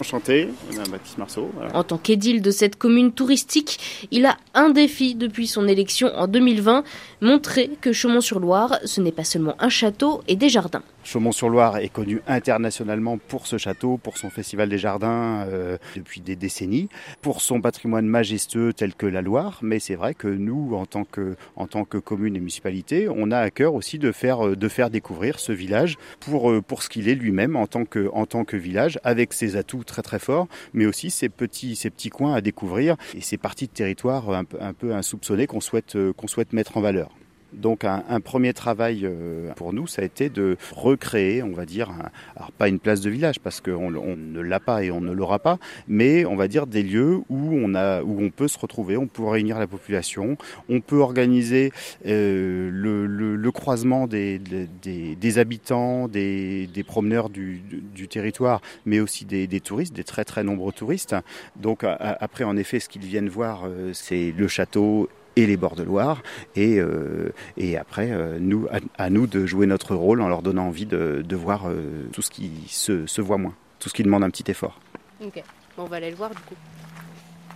Enchanté, 0.00 0.48
Baptiste 0.90 1.18
Marceau. 1.18 1.52
En 1.72 1.84
tant 1.84 1.98
qu'édile 1.98 2.42
de 2.42 2.50
cette 2.50 2.74
commune 2.74 3.12
touristique, 3.12 4.08
il 4.10 4.26
a 4.26 4.36
un 4.54 4.70
défi 4.70 5.14
depuis 5.14 5.46
son 5.46 5.68
élection 5.68 6.08
en 6.16 6.26
2020, 6.26 6.82
montrer 7.20 7.70
que 7.80 7.92
Chaumont-sur-Loire, 7.92 8.80
ce 8.84 9.00
n'est 9.00 9.12
pas 9.12 9.22
seulement 9.22 9.54
un 9.60 9.68
château 9.68 10.22
et 10.26 10.34
des 10.34 10.48
jardins. 10.48 10.82
Chaumont-sur-Loire 11.04 11.78
est 11.78 11.88
connu 11.88 12.20
internationalement 12.26 13.18
pour 13.18 13.46
ce 13.46 13.58
château, 13.58 13.96
pour 13.96 14.18
son 14.18 14.30
festival 14.30 14.68
des 14.68 14.78
jardins 14.78 15.44
euh, 15.48 15.76
depuis 15.96 16.20
des 16.20 16.36
décennies, 16.36 16.88
pour 17.20 17.40
son 17.40 17.60
patrimoine 17.60 18.06
majestueux 18.06 18.72
tel 18.72 18.94
que 18.94 19.06
la 19.06 19.20
Loire. 19.20 19.58
Mais 19.62 19.80
c'est 19.80 19.96
vrai 19.96 20.14
que 20.14 20.28
nous, 20.28 20.74
en 20.74 20.86
tant 20.86 21.04
que, 21.04 21.36
en 21.56 21.66
tant 21.66 21.84
que 21.84 21.98
commune 21.98 22.36
et 22.36 22.38
municipalité, 22.38 23.08
on 23.08 23.30
a 23.30 23.38
à 23.38 23.50
cœur 23.50 23.74
aussi 23.74 23.98
de 23.98 24.12
faire, 24.12 24.46
euh, 24.46 24.56
de 24.56 24.68
faire 24.68 24.90
découvrir 24.90 25.40
ce 25.40 25.52
village 25.52 25.98
pour, 26.20 26.50
euh, 26.50 26.60
pour 26.60 26.82
ce 26.82 26.88
qu'il 26.88 27.08
est 27.08 27.14
lui-même 27.14 27.56
en 27.56 27.66
tant 27.66 27.84
que, 27.84 28.08
en 28.12 28.26
tant 28.26 28.44
que 28.44 28.56
village, 28.56 29.00
avec 29.02 29.32
ses 29.32 29.56
atouts 29.56 29.84
très 29.84 30.02
très 30.02 30.18
forts, 30.18 30.46
mais 30.72 30.86
aussi 30.86 31.10
ses 31.10 31.28
petits, 31.28 31.74
ses 31.74 31.90
petits 31.90 32.10
coins 32.10 32.34
à 32.34 32.40
découvrir 32.40 32.96
et 33.14 33.20
ses 33.20 33.38
parties 33.38 33.66
de 33.66 33.72
territoire 33.72 34.30
un 34.30 34.44
peu, 34.44 34.58
un 34.60 34.72
peu 34.72 34.94
insoupçonnées 34.94 35.46
qu'on 35.46 35.60
souhaite, 35.60 35.96
qu'on 36.16 36.28
souhaite 36.28 36.52
mettre 36.52 36.76
en 36.76 36.80
valeur. 36.80 37.10
Donc 37.52 37.84
un, 37.84 38.20
premier 38.20 38.52
travail 38.52 39.02
euh, 39.04 39.52
pour 39.54 39.72
nous, 39.72 39.86
ça 39.86 40.02
a 40.02 40.04
été 40.04 40.28
de 40.28 40.56
recréer, 40.72 41.42
on 41.42 41.52
va 41.52 41.66
dire, 41.66 41.90
alors 42.36 42.52
pas 42.52 42.68
une 42.68 42.78
place 42.78 43.00
de 43.00 43.10
village 43.10 43.40
parce 43.40 43.60
qu'on 43.60 43.90
ne 43.90 44.40
l'a 44.40 44.60
pas 44.60 44.84
et 44.84 44.90
on 44.90 45.00
ne 45.00 45.12
l'aura 45.12 45.38
pas, 45.38 45.58
mais 45.88 46.24
on 46.24 46.36
va 46.36 46.48
dire 46.48 46.66
des 46.66 46.82
lieux 46.82 47.20
où 47.28 47.50
on 47.52 47.74
a, 47.74 48.02
où 48.02 48.22
on 48.22 48.30
peut 48.30 48.48
se 48.48 48.58
retrouver, 48.58 48.96
on 48.96 49.06
peut 49.06 49.24
réunir 49.24 49.58
la 49.58 49.66
population, 49.66 50.36
on 50.68 50.80
peut 50.80 50.98
organiser 50.98 51.72
euh, 52.06 52.70
le, 52.72 53.52
croisement 53.52 54.06
des, 54.06 54.38
des, 54.38 55.38
habitants, 55.38 56.08
des, 56.08 56.68
promeneurs 56.86 57.28
du, 57.28 57.62
territoire, 58.08 58.60
mais 58.86 59.00
aussi 59.00 59.24
des, 59.24 59.60
touristes, 59.60 59.94
des 59.94 60.04
très 60.04 60.24
très 60.24 60.42
nombreux 60.42 60.72
touristes. 60.72 61.14
Donc 61.56 61.84
après, 61.84 62.44
en 62.44 62.56
effet, 62.56 62.80
ce 62.80 62.88
qu'ils 62.88 63.02
viennent 63.02 63.28
voir, 63.28 63.64
euh, 63.66 63.92
c'est 63.92 64.32
le 64.36 64.48
château 64.48 65.08
et 65.36 65.46
les 65.46 65.56
bords 65.56 65.76
de 65.76 65.82
Loire. 65.82 66.22
Et, 66.56 66.78
euh, 66.78 67.32
et 67.56 67.76
après, 67.76 68.10
euh, 68.10 68.38
nous, 68.40 68.66
à, 68.98 69.10
nous 69.10 69.26
de 69.26 69.46
jouer 69.46 69.66
notre 69.66 69.94
rôle 69.94 70.20
en 70.20 70.28
leur 70.28 70.42
donnant 70.42 70.66
envie 70.66 70.86
de, 70.86 71.22
de 71.26 71.36
voir 71.36 71.68
euh, 71.68 72.08
tout 72.12 72.22
ce 72.22 72.30
qui 72.30 72.50
se, 72.68 73.06
se, 73.06 73.20
voit 73.20 73.38
moins, 73.38 73.54
tout 73.78 73.88
ce 73.88 73.94
qui 73.94 74.02
demande 74.02 74.24
un 74.24 74.30
petit 74.30 74.50
effort. 74.50 74.78
Ok, 75.24 75.42
on 75.78 75.84
va 75.84 75.96
aller 75.96 76.10
le 76.10 76.16
voir 76.16 76.30
du 76.30 76.36
coup. 76.36 76.54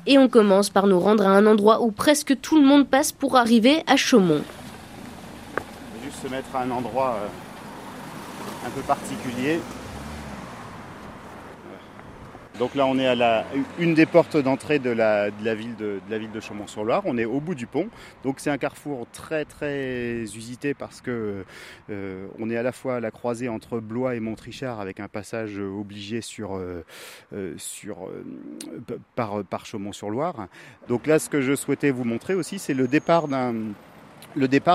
Et 0.07 0.19
on 0.19 0.29
commence 0.29 0.71
par 0.71 0.87
nous 0.87 1.01
rendre 1.01 1.27
à 1.27 1.31
un 1.31 1.47
endroit 1.47 1.83
où 1.83 1.91
presque 1.91 2.41
tout 2.41 2.61
le 2.61 2.67
monde 2.67 2.87
passe 2.89 3.11
pour 3.11 3.37
arriver 3.37 3.83
à 3.89 3.97
Chaumont. 3.97 4.43
On 5.57 5.61
va 5.61 6.05
juste 6.05 6.23
se 6.23 6.29
mettre 6.29 6.55
à 6.55 6.63
un 6.63 6.71
endroit 6.71 7.19
un 8.65 8.71
peu 8.71 8.83
particulier. 8.83 9.59
Donc 12.59 12.75
là, 12.75 12.87
on 12.87 12.99
est 12.99 13.07
à 13.07 13.15
la, 13.15 13.45
une 13.79 13.93
des 13.93 14.07
portes 14.07 14.39
d'entrée 14.39 14.79
de 14.79 14.89
la, 14.89 15.29
ville 15.55 15.77
de, 15.77 16.41
Chaumont-sur-Loire. 16.41 17.03
On 17.05 17.19
est 17.19 17.27
au 17.27 17.39
bout 17.39 17.55
du 17.55 17.67
pont. 17.67 17.89
Donc 18.25 18.41
c'est 18.41 18.49
un 18.49 18.57
carrefour 18.57 19.07
très 19.13 19.45
très 19.45 20.23
usité 20.23 20.73
parce 20.73 21.03
que 21.03 21.45
euh, 21.91 22.27
on 22.39 22.49
est 22.49 22.57
à 22.57 22.63
la 22.63 22.73
fois 22.73 22.97
à 22.97 23.01
la 23.01 23.11
croisée 23.11 23.51
entre 23.51 23.79
Blois 23.81 24.15
et 24.15 24.21
Montrichard 24.21 24.81
avec 24.81 25.01
un 25.01 25.09
passage 25.09 25.59
obligé 25.59 26.23
sur, 26.23 26.57
euh, 26.57 26.83
euh, 27.35 27.57
par, 29.15 29.67
Chaumont-sur-Loire. 29.67 30.49
Donc 30.89 31.07
là, 31.07 31.19
ce 31.19 31.29
que 31.29 31.43
je 31.43 31.55
souhaitais 31.55 31.91
vous 31.91 32.05
montrer 32.05 32.35
aussi, 32.35 32.59
c'est 32.59 32.75
le 32.75 32.89
départ 32.89 33.29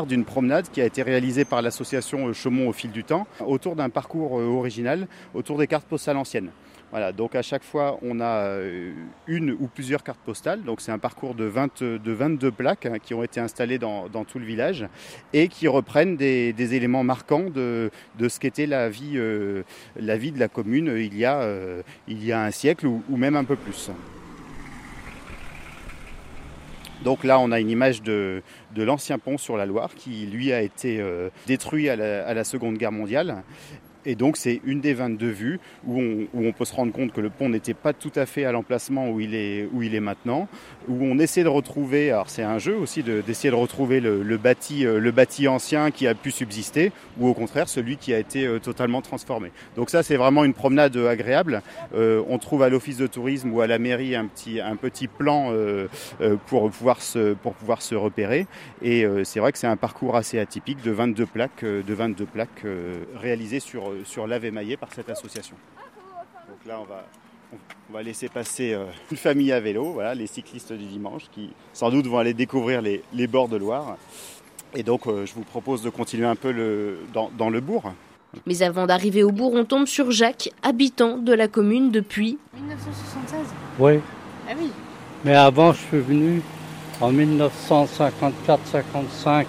d'une 0.05 0.25
promenade 0.25 0.69
qui 0.69 0.81
a 0.81 0.85
été 0.85 1.01
réalisée 1.01 1.45
par 1.45 1.63
l'association 1.63 2.31
Chaumont 2.31 2.69
au 2.69 2.73
fil 2.73 2.91
du 2.91 3.03
temps 3.03 3.25
autour 3.39 3.75
d'un 3.75 3.89
parcours 3.89 4.33
original 4.33 5.07
autour 5.33 5.57
des 5.57 5.65
cartes 5.65 5.87
postales 5.87 6.17
anciennes. 6.17 6.51
Voilà, 6.91 7.13
donc 7.13 7.35
à 7.35 7.41
chaque 7.41 7.63
fois, 7.63 7.97
on 8.01 8.19
a 8.19 8.47
euh, 8.47 8.91
une 9.25 9.51
ou 9.51 9.67
plusieurs 9.73 10.03
cartes 10.03 10.19
postales. 10.25 10.61
Donc 10.63 10.81
c'est 10.81 10.91
un 10.91 10.99
parcours 10.99 11.35
de, 11.35 11.45
20, 11.45 11.81
de 11.81 12.11
22 12.11 12.51
plaques 12.51 12.85
hein, 12.85 12.99
qui 13.01 13.13
ont 13.13 13.23
été 13.23 13.39
installées 13.39 13.77
dans, 13.77 14.09
tout 14.25 14.39
le 14.39 14.45
village 14.45 14.85
et 15.31 15.47
qui 15.47 15.69
reprennent 15.69 16.17
des, 16.17 16.53
éléments 16.75 17.05
marquants 17.05 17.49
de, 17.49 17.89
ce 18.19 18.39
qu'était 18.39 18.65
la, 18.65 18.89
vie, 18.89 19.13
euh, 19.15 19.63
de 19.95 20.39
la 20.39 20.47
commune 20.49 20.93
il 20.97 21.17
y 21.17 21.23
a, 21.23 21.39
euh, 21.41 21.81
il 22.09 22.25
y 22.25 22.33
a 22.33 22.43
un 22.43 22.51
siècle 22.51 22.87
ou, 22.87 23.01
même 23.09 23.37
un 23.37 23.45
peu 23.45 23.55
plus. 23.55 23.89
Donc 27.05 27.23
là, 27.23 27.39
on 27.39 27.51
a 27.51 27.59
une 27.61 27.69
image 27.69 28.03
de, 28.03 28.43
l'ancien 28.75 29.17
pont 29.17 29.37
sur 29.37 29.55
la 29.55 29.65
Loire 29.65 29.95
qui, 29.95 30.25
lui, 30.25 30.51
a 30.51 30.61
été 30.61 31.03
détruit 31.47 31.87
à 31.87 31.95
la, 31.95 32.43
Seconde 32.43 32.77
Guerre 32.77 32.91
mondiale 32.91 33.43
et 34.05 34.15
donc 34.15 34.37
c'est 34.37 34.61
une 34.65 34.81
des 34.81 34.93
22 34.93 35.27
vues 35.27 35.59
où 35.87 36.01
on, 36.33 36.51
peut 36.51 36.65
se 36.65 36.73
rendre 36.75 36.91
compte 36.91 37.13
que 37.13 37.21
le 37.21 37.29
pont 37.29 37.49
n'était 37.49 37.73
pas 37.73 37.93
tout 37.93 38.11
à 38.15 38.25
fait 38.25 38.45
à 38.45 38.51
l'emplacement 38.51 39.09
où, 39.09 39.19
il 39.19 39.35
est, 39.35 39.67
où 39.71 39.83
il 39.83 39.95
est 39.95 39.99
maintenant, 39.99 40.47
où 40.87 41.03
on 41.03 41.19
essaie 41.19 41.43
de 41.43 41.49
retrouver, 41.49 42.11
alors 42.11 42.29
c'est 42.29 42.43
un 42.43 42.57
jeu 42.57 42.75
aussi 42.75 43.03
d'essayer 43.03 43.51
de, 43.51 43.55
retrouver 43.55 43.99
le, 43.99 44.37
bâti, 44.37 44.85
euh, 44.85 44.99
le 44.99 45.11
bâti 45.11 45.47
ancien 45.47 45.91
qui 45.91 46.07
a 46.07 46.15
pu 46.15 46.31
subsister, 46.31 46.91
ou 47.19 47.27
au 47.27 47.33
contraire 47.33 47.69
celui 47.69 47.97
qui 47.97 48.13
a 48.13 48.19
été 48.19 48.45
euh, 48.45 48.59
totalement 48.59 49.01
transformé. 49.01 49.51
Donc 49.75 49.89
ça 49.89 50.03
c'est 50.03 50.17
vraiment 50.17 50.43
une 50.43 50.53
promenade 50.53 50.95
euh, 50.97 51.09
agréable. 51.09 51.61
on 51.93 52.37
trouve 52.37 52.63
à 52.63 52.69
l'office 52.69 52.97
de 52.97 53.07
tourisme 53.07 53.51
ou 53.51 53.61
à 53.61 53.67
la 53.67 53.79
mairie 53.79 54.15
un 54.15 54.25
petit, 54.25 54.59
un 54.59 54.75
petit 54.75 55.07
plan 55.07 55.53
pour, 56.47 56.69
pouvoir 56.69 57.01
se, 57.01 57.33
pour 57.33 57.53
pouvoir 57.53 57.81
se 57.81 57.95
repérer. 57.95 58.47
Et 58.81 59.05
c'est 59.23 59.39
vrai 59.39 59.51
que 59.51 59.57
c'est 59.57 59.67
un 59.67 59.75
parcours 59.75 60.15
assez 60.15 60.39
atypique 60.39 60.81
de 60.83 60.91
22 60.91 61.25
plaques, 61.25 61.63
de 61.63 61.93
22 61.93 62.25
plaques 62.25 62.65
réalisées 63.15 63.59
sur 63.59 63.91
euh, 63.91 64.03
sur 64.05 64.27
l'Ave 64.27 64.45
émaillé 64.45 64.77
par 64.77 64.93
cette 64.93 65.09
association. 65.09 65.55
Donc 66.47 66.65
là, 66.65 66.79
on 66.79 66.85
va, 66.85 67.05
on 67.89 67.93
va 67.93 68.03
laisser 68.03 68.29
passer 68.29 68.73
euh, 68.73 68.85
une 69.11 69.17
famille 69.17 69.51
à 69.51 69.59
vélo, 69.59 69.91
voilà, 69.93 70.15
les 70.15 70.27
cyclistes 70.27 70.71
du 70.73 70.85
dimanche 70.85 71.23
qui 71.31 71.49
sans 71.73 71.89
doute 71.89 72.07
vont 72.07 72.19
aller 72.19 72.33
découvrir 72.33 72.81
les, 72.81 73.27
bords 73.27 73.49
de 73.49 73.57
Loire. 73.57 73.97
Et 74.73 74.83
donc, 74.83 75.07
euh, 75.07 75.25
je 75.25 75.33
vous 75.33 75.43
propose 75.43 75.81
de 75.81 75.89
continuer 75.89 76.25
un 76.25 76.35
peu 76.35 76.51
le, 76.51 76.99
dans, 77.13 77.49
le 77.49 77.59
bourg. 77.59 77.91
Mais 78.45 78.63
avant 78.63 78.85
d'arriver 78.85 79.23
au 79.23 79.31
bourg, 79.31 79.51
on 79.53 79.65
tombe 79.65 79.85
sur 79.85 80.11
Jacques, 80.11 80.49
habitant 80.63 81.17
de 81.17 81.33
la 81.33 81.49
commune 81.49 81.91
depuis 81.91 82.39
1976. 82.55 83.39
Oui. 83.79 83.99
Ah 84.49 84.53
oui. 84.57 84.71
Mais 85.25 85.35
avant, 85.35 85.73
je 85.73 85.79
suis 85.79 85.99
venu 85.99 86.41
en 87.01 87.11
1954-55 87.11 89.45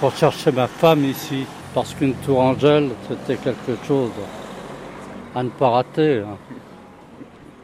pour 0.00 0.16
chercher 0.16 0.50
ma 0.50 0.66
femme 0.66 1.04
ici 1.04 1.46
parce 1.72 1.94
qu'une 1.94 2.14
tour 2.14 2.40
Angèle, 2.40 2.90
c'était 3.08 3.36
quelque 3.36 3.76
chose 3.86 4.10
à 5.34 5.42
ne 5.44 5.50
pas 5.50 5.68
rater. 5.68 6.18
Hein. 6.18 6.36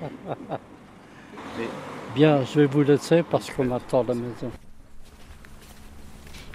Bien, 2.15 2.45
je 2.45 2.61
vais 2.61 2.67
vous 2.67 2.83
laisser 2.83 3.23
parce 3.23 3.51
qu'on 3.51 3.65
m'attend 3.65 4.01
à 4.01 4.05
la 4.09 4.15
maison. 4.15 4.51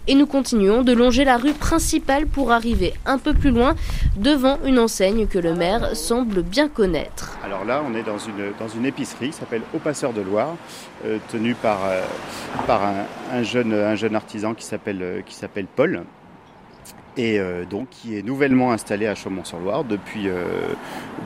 Et 0.08 0.16
nous 0.16 0.26
continuons 0.26 0.82
de 0.82 0.94
longer 0.94 1.24
la 1.24 1.38
rue 1.38 1.54
principale 1.54 2.26
pour 2.26 2.52
arriver 2.52 2.96
un 3.06 3.20
peu 3.20 3.36
plus 3.36 3.52
loin 3.52 3.76
devant 4.18 4.58
une 4.66 4.80
enseigne 4.80 5.28
que 5.28 5.38
le 5.38 5.54
maire 5.54 5.96
semble 5.96 6.42
bien 6.42 6.68
connaître. 6.68 7.38
Alors 7.44 7.66
là, 7.66 7.84
on 7.88 7.94
est 7.94 8.02
dans 8.02 8.18
une, 8.18 8.52
dans 8.60 8.68
une 8.68 8.88
épicerie 8.88 9.28
qui 9.28 9.34
s'appelle 9.34 9.62
Au 9.76 9.78
Passeur 9.78 10.12
de 10.12 10.22
Loire, 10.22 10.56
euh, 11.06 11.20
tenue 11.32 11.54
par, 11.54 11.86
euh, 11.86 12.02
par 12.66 12.82
un, 13.32 13.44
jeune, 13.44 13.74
un 13.74 13.94
jeune 13.94 14.16
artisan 14.16 14.56
qui 14.56 14.66
s'appelle 14.66 15.04
euh, 15.04 15.22
Paul 15.76 16.04
et 17.18 17.40
euh, 17.40 17.66
donc 17.66 17.90
qui 17.90 18.18
est 18.18 18.22
nouvellement 18.22 18.72
installé 18.72 19.08
à 19.08 19.16
Chaumont-sur-Loire 19.16 19.84
depuis, 19.84 20.30
euh, 20.30 20.74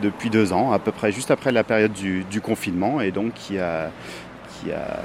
depuis 0.01 0.29
deux 0.29 0.53
ans, 0.53 0.71
à 0.71 0.79
peu 0.79 0.91
près 0.91 1.11
juste 1.11 1.31
après 1.31 1.51
la 1.51 1.63
période 1.63 1.93
du, 1.93 2.41
confinement, 2.41 3.01
et 3.01 3.11
donc 3.11 3.33
qui 3.33 3.59
a, 3.59 3.91
qui 4.49 4.71
a, 4.71 5.01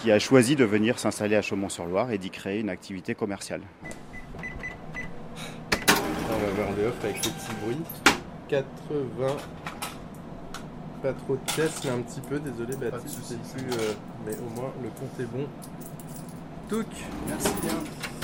qui 0.00 0.12
a 0.12 0.18
choisi 0.18 0.56
de 0.56 0.64
venir 0.64 0.98
s'installer 0.98 1.36
à 1.36 1.42
Chaumont-sur-Loire 1.42 2.10
et 2.10 2.18
d'y 2.18 2.30
créer 2.30 2.60
une 2.60 2.70
activité 2.70 3.14
commerciale. 3.14 3.62
On 6.28 6.38
va 6.38 6.50
voir 6.54 6.68
le 6.76 6.88
off 6.88 7.04
avec 7.04 7.16
les 7.16 7.30
petits 7.30 7.54
bruits. 7.62 7.82
80, 8.48 9.36
pas 11.02 11.12
trop 11.12 11.34
de 11.34 11.52
pièces, 11.52 11.82
mais 11.84 11.90
un 11.90 12.00
petit 12.00 12.20
peu, 12.20 12.38
désolé 12.38 12.76
Baptiste, 12.76 13.36
plus, 13.54 13.64
euh, 13.72 13.92
mais 14.24 14.34
au 14.36 14.60
moins 14.60 14.72
le 14.82 14.88
compte 14.90 15.18
est 15.20 15.24
bon. 15.24 15.46
Touc 16.68 16.86
Merci 17.28 17.50
bien 17.62 18.15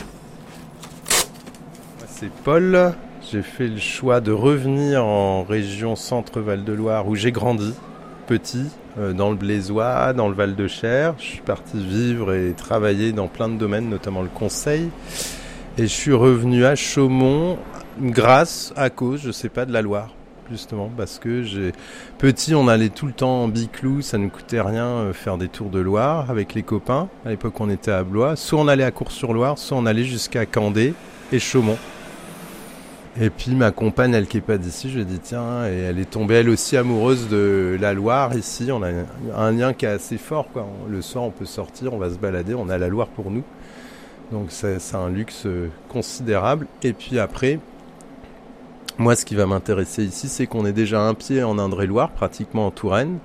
c'est 2.12 2.30
Paul. 2.44 2.94
J'ai 3.30 3.42
fait 3.42 3.68
le 3.68 3.78
choix 3.78 4.20
de 4.20 4.32
revenir 4.32 5.04
en 5.04 5.44
région 5.44 5.96
Centre-Val 5.96 6.64
de 6.64 6.72
Loire 6.72 7.08
où 7.08 7.14
j'ai 7.14 7.32
grandi, 7.32 7.74
petit, 8.26 8.66
euh, 8.98 9.12
dans 9.12 9.30
le 9.30 9.36
Blaisois, 9.36 10.12
dans 10.12 10.28
le 10.28 10.34
Val 10.34 10.54
de 10.54 10.68
Cher. 10.68 11.14
Je 11.18 11.24
suis 11.24 11.40
parti 11.40 11.78
vivre 11.84 12.34
et 12.34 12.52
travailler 12.52 13.12
dans 13.12 13.28
plein 13.28 13.48
de 13.48 13.56
domaines, 13.56 13.88
notamment 13.88 14.22
le 14.22 14.28
conseil. 14.28 14.90
Et 15.78 15.82
je 15.82 15.92
suis 15.92 16.12
revenu 16.12 16.64
à 16.64 16.74
Chaumont 16.74 17.58
grâce, 18.00 18.72
à 18.76 18.90
cause, 18.90 19.22
je 19.22 19.30
sais 19.30 19.48
pas, 19.48 19.64
de 19.64 19.72
la 19.72 19.82
Loire 19.82 20.10
justement 20.50 20.90
parce 20.94 21.18
que 21.18 21.44
j'ai 21.44 21.72
petit 22.18 22.54
on 22.54 22.66
allait 22.68 22.88
tout 22.90 23.06
le 23.06 23.12
temps 23.12 23.44
en 23.44 23.48
biclou 23.48 24.02
ça 24.02 24.18
ne 24.18 24.28
coûtait 24.28 24.60
rien 24.60 24.86
euh, 24.86 25.12
faire 25.14 25.38
des 25.38 25.48
tours 25.48 25.70
de 25.70 25.78
Loire 25.78 26.30
avec 26.30 26.52
les 26.52 26.64
copains 26.64 27.08
à 27.24 27.30
l'époque 27.30 27.58
on 27.60 27.70
était 27.70 27.92
à 27.92 28.02
Blois 28.02 28.34
soit 28.36 28.60
on 28.60 28.68
allait 28.68 28.84
à 28.84 28.90
Cours-sur-Loire 28.90 29.56
soit 29.56 29.78
on 29.78 29.86
allait 29.86 30.04
jusqu'à 30.04 30.44
Candé 30.44 30.94
et 31.30 31.38
Chaumont 31.38 31.78
et 33.20 33.30
puis 33.30 33.54
ma 33.54 33.70
compagne, 33.70 34.14
elle 34.14 34.26
qui 34.26 34.38
est 34.38 34.42
pas 34.42 34.56
d'ici, 34.56 34.90
je 34.90 35.00
lui 35.00 35.14
ai 35.14 35.18
tiens, 35.18 35.66
et 35.66 35.78
elle 35.80 35.98
est 35.98 36.10
tombée 36.10 36.36
elle 36.36 36.48
aussi 36.48 36.76
amoureuse 36.76 37.28
de 37.28 37.76
la 37.80 37.92
Loire 37.92 38.34
ici. 38.36 38.70
On 38.72 38.82
a 38.82 38.88
un 39.36 39.52
lien 39.52 39.74
qui 39.74 39.84
est 39.84 39.90
assez 39.90 40.16
fort. 40.16 40.48
Quoi. 40.52 40.66
Le 40.88 41.02
soir, 41.02 41.24
on 41.24 41.30
peut 41.30 41.44
sortir, 41.44 41.92
on 41.92 41.98
va 41.98 42.10
se 42.10 42.16
balader, 42.16 42.54
on 42.54 42.68
a 42.70 42.78
la 42.78 42.88
Loire 42.88 43.08
pour 43.08 43.30
nous. 43.30 43.44
Donc 44.30 44.46
c'est 44.50 44.78
un 44.94 45.10
luxe 45.10 45.46
considérable. 45.90 46.66
Et 46.82 46.94
puis 46.94 47.18
après, 47.18 47.58
moi, 48.96 49.14
ce 49.14 49.24
qui 49.24 49.34
va 49.34 49.46
m'intéresser 49.46 50.04
ici, 50.04 50.28
c'est 50.28 50.46
qu'on 50.46 50.64
est 50.64 50.72
déjà 50.72 51.02
un 51.02 51.14
pied 51.14 51.42
en 51.42 51.58
Indre-et-Loire, 51.58 52.10
pratiquement 52.10 52.66
en 52.66 52.70
Touraine, 52.70 53.18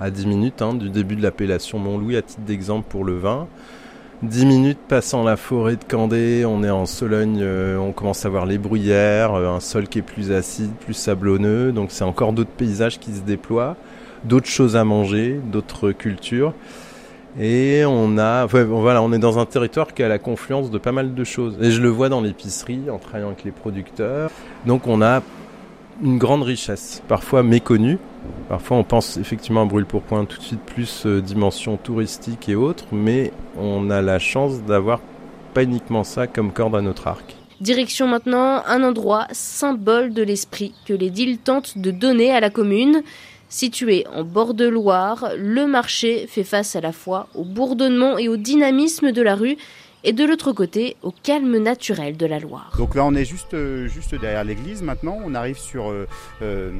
à 0.00 0.10
10 0.10 0.26
minutes 0.26 0.60
hein, 0.60 0.74
du 0.74 0.90
début 0.90 1.16
de 1.16 1.22
l'appellation 1.22 1.78
Montlouis, 1.78 2.16
à 2.16 2.22
titre 2.22 2.42
d'exemple 2.42 2.86
pour 2.88 3.04
le 3.04 3.16
vin. 3.16 3.46
10 4.22 4.44
minutes 4.44 4.78
passant 4.86 5.24
la 5.24 5.38
forêt 5.38 5.76
de 5.76 5.84
Candé, 5.84 6.44
on 6.46 6.62
est 6.62 6.68
en 6.68 6.84
Sologne, 6.84 7.38
euh, 7.40 7.78
on 7.78 7.92
commence 7.92 8.26
à 8.26 8.28
voir 8.28 8.44
les 8.44 8.58
bruyères, 8.58 9.32
euh, 9.32 9.48
un 9.48 9.60
sol 9.60 9.88
qui 9.88 10.00
est 10.00 10.02
plus 10.02 10.30
acide, 10.30 10.72
plus 10.74 10.92
sablonneux, 10.92 11.72
donc 11.72 11.90
c'est 11.90 12.04
encore 12.04 12.34
d'autres 12.34 12.50
paysages 12.50 12.98
qui 12.98 13.14
se 13.14 13.22
déploient, 13.22 13.76
d'autres 14.24 14.48
choses 14.48 14.76
à 14.76 14.84
manger, 14.84 15.40
d'autres 15.50 15.92
cultures. 15.92 16.52
Et 17.40 17.84
on 17.86 18.18
a, 18.18 18.44
voilà, 18.44 19.00
on 19.00 19.10
est 19.12 19.18
dans 19.18 19.38
un 19.38 19.46
territoire 19.46 19.94
qui 19.94 20.02
a 20.02 20.08
la 20.08 20.18
confluence 20.18 20.70
de 20.70 20.76
pas 20.76 20.92
mal 20.92 21.14
de 21.14 21.24
choses. 21.24 21.56
Et 21.62 21.70
je 21.70 21.80
le 21.80 21.88
vois 21.88 22.10
dans 22.10 22.20
l'épicerie, 22.20 22.90
en 22.90 22.98
travaillant 22.98 23.28
avec 23.28 23.44
les 23.44 23.52
producteurs. 23.52 24.30
Donc 24.66 24.86
on 24.86 25.00
a 25.00 25.22
une 26.02 26.18
grande 26.18 26.42
richesse, 26.42 27.02
parfois 27.08 27.42
méconnue. 27.42 27.98
Parfois 28.48 28.76
on 28.76 28.84
pense 28.84 29.16
effectivement 29.16 29.62
à 29.62 29.64
Brûle-Pourpoint 29.64 30.24
tout 30.24 30.38
de 30.38 30.42
suite 30.42 30.60
plus 30.60 31.06
euh, 31.06 31.20
dimension 31.20 31.76
touristique 31.76 32.48
et 32.48 32.54
autres, 32.54 32.84
mais 32.92 33.32
on 33.58 33.90
a 33.90 34.02
la 34.02 34.18
chance 34.18 34.62
d'avoir 34.62 35.00
pas 35.54 35.62
uniquement 35.62 36.04
ça 36.04 36.26
comme 36.26 36.52
corde 36.52 36.76
à 36.76 36.80
notre 36.80 37.06
arc. 37.06 37.36
Direction 37.60 38.08
maintenant 38.08 38.62
un 38.66 38.82
endroit 38.82 39.26
symbole 39.32 40.12
de 40.14 40.22
l'esprit 40.22 40.74
que 40.86 40.94
les 40.94 41.10
deals 41.10 41.38
tentent 41.38 41.78
de 41.78 41.90
donner 41.90 42.32
à 42.32 42.40
la 42.40 42.50
commune. 42.50 43.02
Situé 43.48 44.06
en 44.14 44.22
bord 44.22 44.54
de 44.54 44.66
Loire, 44.66 45.30
le 45.36 45.66
marché 45.66 46.26
fait 46.28 46.44
face 46.44 46.76
à 46.76 46.80
la 46.80 46.92
fois 46.92 47.26
au 47.34 47.44
bourdonnement 47.44 48.16
et 48.16 48.28
au 48.28 48.36
dynamisme 48.36 49.10
de 49.10 49.22
la 49.22 49.34
rue 49.34 49.56
et 50.04 50.12
de 50.12 50.24
l'autre 50.24 50.52
côté 50.52 50.96
au 51.02 51.10
calme 51.10 51.58
naturel 51.58 52.16
de 52.16 52.26
la 52.26 52.38
Loire. 52.38 52.72
Donc 52.78 52.94
là 52.94 53.04
on 53.04 53.14
est 53.14 53.24
juste, 53.24 53.54
euh, 53.54 53.86
juste 53.88 54.14
derrière 54.14 54.44
l'église 54.44 54.82
maintenant, 54.82 55.18
on 55.24 55.34
arrive 55.34 55.58
sur 55.58 55.90
euh, 55.90 56.06
euh, 56.42 56.72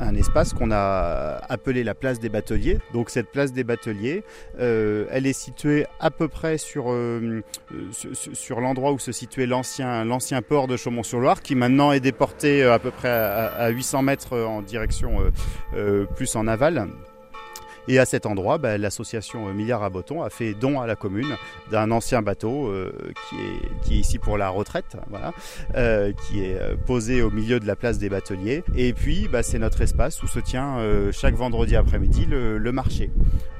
un 0.00 0.14
espace 0.14 0.52
qu'on 0.52 0.70
a 0.70 1.40
appelé 1.48 1.84
la 1.84 1.94
place 1.94 2.20
des 2.20 2.28
bateliers. 2.28 2.78
Donc 2.92 3.10
cette 3.10 3.30
place 3.30 3.52
des 3.52 3.64
bateliers, 3.64 4.24
elle 4.58 5.26
est 5.26 5.32
située 5.32 5.86
à 6.00 6.10
peu 6.10 6.28
près 6.28 6.58
sur, 6.58 6.94
sur, 7.92 8.60
l'endroit 8.60 8.92
où 8.92 8.98
se 8.98 9.12
situait 9.12 9.46
l'ancien, 9.46 10.42
port 10.46 10.68
de 10.68 10.76
Chaumont-sur-Loire, 10.76 11.42
qui 11.42 11.54
maintenant 11.54 11.92
est 11.92 12.00
déporté 12.00 12.64
à 12.64 12.78
peu 12.78 12.90
près 12.90 13.08
à, 13.08 13.46
à 13.46 13.68
800 13.70 14.02
mètres 14.02 14.38
en 14.38 14.62
direction 14.62 15.18
plus 16.14 16.36
en 16.36 16.46
aval. 16.46 16.88
Et 17.88 17.98
à 17.98 18.04
cet 18.04 18.26
endroit, 18.26 18.58
bah, 18.58 18.76
l'association 18.76 19.52
Milliard 19.54 19.82
à 19.82 19.90
Boton 19.90 20.22
a 20.22 20.30
fait 20.30 20.54
don 20.54 20.80
à 20.80 20.86
la 20.86 20.94
commune 20.94 21.34
d'un 21.70 21.90
ancien 21.90 22.20
bateau 22.20 22.68
euh, 22.68 22.92
qui, 23.28 23.36
est, 23.36 23.82
qui 23.82 23.94
est 23.94 23.98
ici 23.98 24.18
pour 24.18 24.36
la 24.36 24.50
retraite, 24.50 24.96
voilà, 25.08 25.32
euh, 25.74 26.12
qui 26.12 26.44
est 26.44 26.58
euh, 26.60 26.76
posé 26.86 27.22
au 27.22 27.30
milieu 27.30 27.60
de 27.60 27.66
la 27.66 27.76
place 27.76 27.98
des 27.98 28.10
bateliers. 28.10 28.62
Et 28.76 28.92
puis, 28.92 29.28
bah, 29.32 29.42
c'est 29.42 29.58
notre 29.58 29.80
espace 29.80 30.22
où 30.22 30.26
se 30.26 30.38
tient 30.38 30.78
chaque 31.12 31.34
vendredi 31.34 31.76
après-midi 31.76 32.26
le, 32.26 32.58
le, 32.58 32.72
marché. 32.72 33.10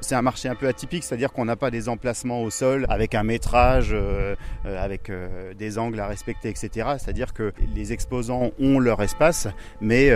C'est 0.01 0.15
un 0.15 0.21
marché 0.21 0.47
un 0.47 0.55
peu 0.55 0.67
atypique, 0.67 1.03
c'est-à-dire 1.03 1.31
qu'on 1.31 1.45
n'a 1.45 1.55
pas 1.55 1.71
des 1.71 1.89
emplacements 1.89 2.43
au 2.43 2.49
sol 2.49 2.85
avec 2.89 3.15
un 3.15 3.23
métrage, 3.23 3.89
euh, 3.93 4.35
euh, 4.65 4.83
avec 4.83 5.09
euh, 5.09 5.53
des 5.53 5.77
angles 5.77 5.99
à 5.99 6.07
respecter, 6.07 6.49
etc. 6.49 6.89
C'est-à-dire 6.97 7.33
que 7.33 7.51
les 7.75 7.93
exposants 7.93 8.51
ont 8.59 8.79
leur 8.79 9.01
espace, 9.01 9.47
mais 9.81 10.11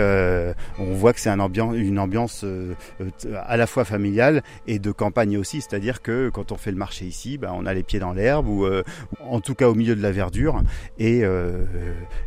on 0.78 0.94
voit 0.94 1.12
que 1.12 1.20
c'est 1.20 1.30
un 1.30 1.44
une 1.44 1.98
ambiance 1.98 2.44
à 3.46 3.56
la 3.56 3.66
fois 3.66 3.84
familiale 3.84 4.03
et 4.66 4.78
de 4.78 4.92
campagne 4.92 5.36
aussi. 5.38 5.60
C'est-à-dire 5.60 6.02
que 6.02 6.30
quand 6.30 6.52
on 6.52 6.56
fait 6.56 6.70
le 6.70 6.76
marché 6.76 7.04
ici, 7.04 7.38
bah, 7.38 7.52
on 7.54 7.66
a 7.66 7.74
les 7.74 7.82
pieds 7.82 7.98
dans 7.98 8.12
l'herbe 8.12 8.48
ou 8.48 8.66
en 9.20 9.40
tout 9.40 9.54
cas 9.54 9.68
au 9.68 9.74
milieu 9.74 9.96
de 9.96 10.02
la 10.02 10.12
verdure 10.12 10.62
et, 10.98 11.22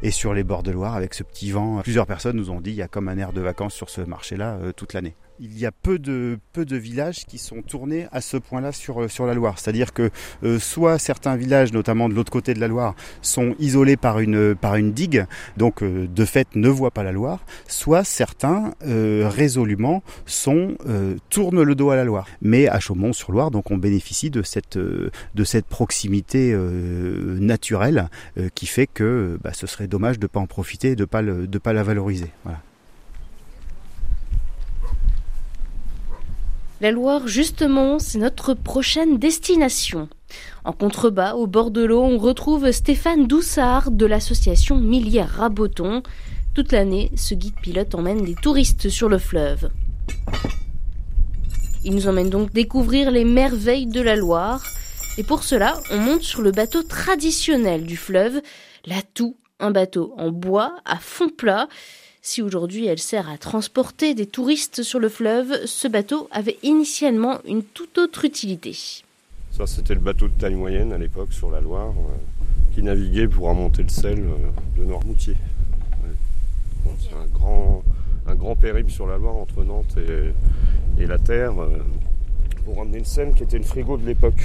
et 0.01 0.11
sur 0.11 0.33
les 0.33 0.43
bords 0.43 0.63
de 0.63 0.71
Loire 0.71 0.95
avec 0.95 1.13
ce 1.13 1.23
petit 1.23 1.51
vent. 1.51 1.81
Plusieurs 1.81 2.07
personnes 2.07 2.37
nous 2.37 2.49
ont 2.49 2.61
dit 2.61 2.71
il 2.71 2.77
y 2.77 2.81
a 2.81 2.87
comme 2.87 3.09
un 3.09 3.17
air 3.17 3.33
de 3.33 3.41
vacances 3.41 3.73
sur 3.73 3.89
ce 3.89 4.01
marché-là 4.01 4.57
toute 4.75 4.93
l'année 4.93 5.15
il 5.39 5.57
y 5.57 5.65
a 5.65 5.71
peu 5.71 5.99
de, 5.99 6.39
peu 6.53 6.65
de 6.65 6.75
villages 6.75 7.25
qui 7.25 7.37
sont 7.37 7.61
tournés 7.61 8.07
à 8.11 8.21
ce 8.21 8.37
point-là 8.37 8.71
sur, 8.71 9.03
euh, 9.03 9.07
sur 9.07 9.25
la 9.25 9.33
Loire. 9.33 9.59
C'est-à-dire 9.59 9.93
que 9.93 10.09
euh, 10.43 10.59
soit 10.59 10.99
certains 10.99 11.35
villages, 11.35 11.73
notamment 11.73 12.09
de 12.09 12.13
l'autre 12.13 12.31
côté 12.31 12.53
de 12.53 12.59
la 12.59 12.67
Loire, 12.67 12.95
sont 13.21 13.55
isolés 13.59 13.97
par 13.97 14.19
une, 14.19 14.55
par 14.55 14.75
une 14.75 14.91
digue, 14.91 15.25
donc 15.57 15.83
euh, 15.83 16.07
de 16.07 16.25
fait 16.25 16.47
ne 16.55 16.69
voient 16.69 16.91
pas 16.91 17.03
la 17.03 17.11
Loire, 17.11 17.45
soit 17.67 18.03
certains 18.03 18.73
résolument 18.81 20.03
sont, 20.25 20.75
tournent 21.29 21.61
le 21.61 21.75
dos 21.75 21.89
à 21.89 21.95
la 21.95 22.03
Loire. 22.03 22.27
Mais 22.41 22.67
à 22.67 22.79
Chaumont-sur-Loire, 22.79 23.51
donc 23.51 23.71
on 23.71 23.77
bénéficie 23.77 24.29
de 24.29 24.41
cette, 24.41 24.77
de 24.77 25.43
cette 25.43 25.65
proximité 25.65 26.55
naturelle 26.55 28.09
qui 28.55 28.65
fait 28.65 28.87
que 28.87 29.37
bah, 29.43 29.51
ce 29.53 29.67
serait 29.67 29.87
dommage 29.87 30.19
de 30.19 30.25
ne 30.25 30.27
pas 30.27 30.39
en 30.39 30.47
profiter 30.47 30.95
de 30.95 31.01
ne 31.01 31.05
pas, 31.05 31.21
de 31.23 31.57
pas 31.57 31.73
la 31.73 31.83
valoriser. 31.83 32.31
Voilà. 32.43 32.61
La 36.79 36.91
Loire, 36.91 37.27
justement, 37.27 37.97
c'est 37.97 38.19
notre 38.19 38.53
prochaine 38.53 39.17
destination. 39.17 40.09
En 40.63 40.73
contrebas, 40.73 41.33
au 41.33 41.47
bord 41.47 41.71
de 41.71 41.83
l'eau, 41.83 42.03
on 42.03 42.19
retrouve 42.19 42.69
Stéphane 42.71 43.25
Doussard 43.25 43.89
de 43.89 44.05
l'association 44.05 44.77
Millière 44.77 45.27
Raboton. 45.27 46.03
Toute 46.53 46.71
l'année, 46.71 47.09
ce 47.15 47.33
guide 47.33 47.59
pilote 47.59 47.95
emmène 47.95 48.23
les 48.23 48.35
touristes 48.35 48.89
sur 48.89 49.09
le 49.09 49.17
fleuve. 49.17 49.71
Il 51.83 51.95
nous 51.95 52.07
emmène 52.07 52.29
donc 52.29 52.53
découvrir 52.53 53.09
les 53.09 53.25
merveilles 53.25 53.87
de 53.87 54.01
la 54.01 54.15
Loire. 54.15 54.63
Et 55.17 55.23
pour 55.23 55.43
cela, 55.43 55.79
on 55.91 55.97
monte 55.97 56.21
sur 56.21 56.43
le 56.43 56.51
bateau 56.51 56.83
traditionnel 56.83 57.85
du 57.85 57.97
fleuve, 57.97 58.39
la 58.85 59.01
Toux, 59.01 59.35
un 59.59 59.71
bateau 59.71 60.13
en 60.17 60.29
bois 60.29 60.75
à 60.85 60.97
fond 60.97 61.29
plat. 61.29 61.67
Si 62.29 62.41
aujourd'hui 62.41 62.87
elle 62.87 62.99
sert 62.99 63.29
à 63.29 63.37
transporter 63.37 64.13
des 64.13 64.25
touristes 64.25 64.83
sur 64.83 64.99
le 64.99 65.07
fleuve, 65.07 65.65
ce 65.65 65.87
bateau 65.87 66.27
avait 66.29 66.57
initialement 66.61 67.39
une 67.47 67.63
toute 67.63 67.97
autre 67.99 68.25
utilité. 68.25 68.75
Ça, 69.51 69.65
c'était 69.65 69.93
le 69.93 70.01
bateau 70.01 70.27
de 70.27 70.33
taille 70.33 70.55
moyenne 70.55 70.91
à 70.91 70.97
l'époque 70.97 71.31
sur 71.31 71.49
la 71.49 71.61
Loire, 71.61 71.93
euh, 71.97 72.75
qui 72.75 72.83
naviguait 72.83 73.29
pour 73.29 73.47
remonter 73.47 73.81
le 73.81 73.87
sel 73.87 74.19
euh, 74.19 74.77
de 74.77 74.83
Noirmoutier. 74.83 75.35
c'est 76.99 77.15
un 77.15 77.27
grand, 77.33 77.81
un 78.27 78.35
grand 78.35 78.57
périple 78.57 78.91
sur 78.91 79.07
la 79.07 79.17
Loire 79.17 79.35
entre 79.35 79.63
Nantes 79.63 79.95
et, 80.99 81.05
la 81.07 81.19
Terre 81.19 81.53
euh, 81.57 81.77
pour 82.65 82.79
ramener 82.79 82.99
le 82.99 83.05
sel 83.05 83.35
qui 83.35 83.43
était 83.43 83.57
le 83.57 83.63
frigo 83.63 83.95
de 83.95 84.05
l'époque. 84.05 84.43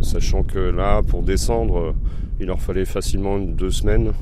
sachant 0.00 0.44
que 0.44 0.60
là, 0.60 1.02
pour 1.02 1.24
descendre, 1.24 1.92
il 2.38 2.46
leur 2.46 2.60
fallait 2.60 2.84
facilement 2.84 3.40
deux 3.40 3.72
semaines 3.72 4.12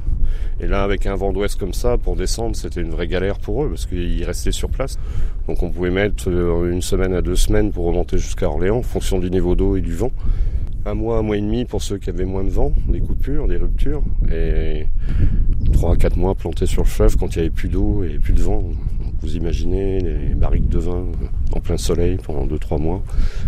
et 0.60 0.66
là, 0.66 0.82
avec 0.82 1.06
un 1.06 1.14
vent 1.14 1.32
d'ouest 1.32 1.58
comme 1.58 1.72
ça, 1.72 1.98
pour 1.98 2.16
descendre, 2.16 2.56
c'était 2.56 2.80
une 2.80 2.90
vraie 2.90 3.06
galère 3.06 3.38
pour 3.38 3.64
eux 3.64 3.68
parce 3.68 3.86
qu'ils 3.86 4.24
restaient 4.24 4.52
sur 4.52 4.70
place. 4.70 4.98
Donc 5.46 5.62
on 5.62 5.70
pouvait 5.70 5.90
mettre 5.90 6.28
euh, 6.28 6.72
une 6.72 6.82
semaine 6.82 7.14
à 7.14 7.22
deux 7.22 7.36
semaines 7.36 7.70
pour 7.70 7.86
remonter 7.86 8.18
jusqu'à 8.18 8.48
Orléans 8.48 8.78
en 8.78 8.82
fonction 8.82 9.18
du 9.18 9.30
niveau 9.30 9.54
d'eau 9.54 9.76
et 9.76 9.80
du 9.80 9.94
vent. 9.94 10.10
Un 10.84 10.94
mois, 10.94 11.18
un 11.18 11.22
mois 11.22 11.36
et 11.36 11.40
demi 11.40 11.64
pour 11.64 11.82
ceux 11.82 11.98
qui 11.98 12.10
avaient 12.10 12.24
moins 12.24 12.44
de 12.44 12.50
vent, 12.50 12.72
des 12.88 13.00
coupures, 13.00 13.46
des 13.46 13.56
ruptures. 13.56 14.02
Et 14.32 14.86
trois 15.72 15.92
à 15.92 15.96
quatre 15.96 16.16
mois 16.16 16.34
plantés 16.34 16.66
sur 16.66 16.82
le 16.82 16.88
fleuve 16.88 17.16
quand 17.16 17.34
il 17.34 17.38
n'y 17.38 17.46
avait 17.46 17.54
plus 17.54 17.68
d'eau 17.68 18.02
et 18.04 18.18
plus 18.18 18.32
de 18.32 18.42
vent. 18.42 18.64
vous 19.20 19.36
imaginez 19.36 20.00
les 20.00 20.34
barriques 20.34 20.68
de 20.68 20.78
vin 20.78 21.04
en 21.52 21.60
plein 21.60 21.76
soleil 21.76 22.18
pendant 22.22 22.46
deux, 22.46 22.58
trois 22.58 22.78
mois 22.78 23.02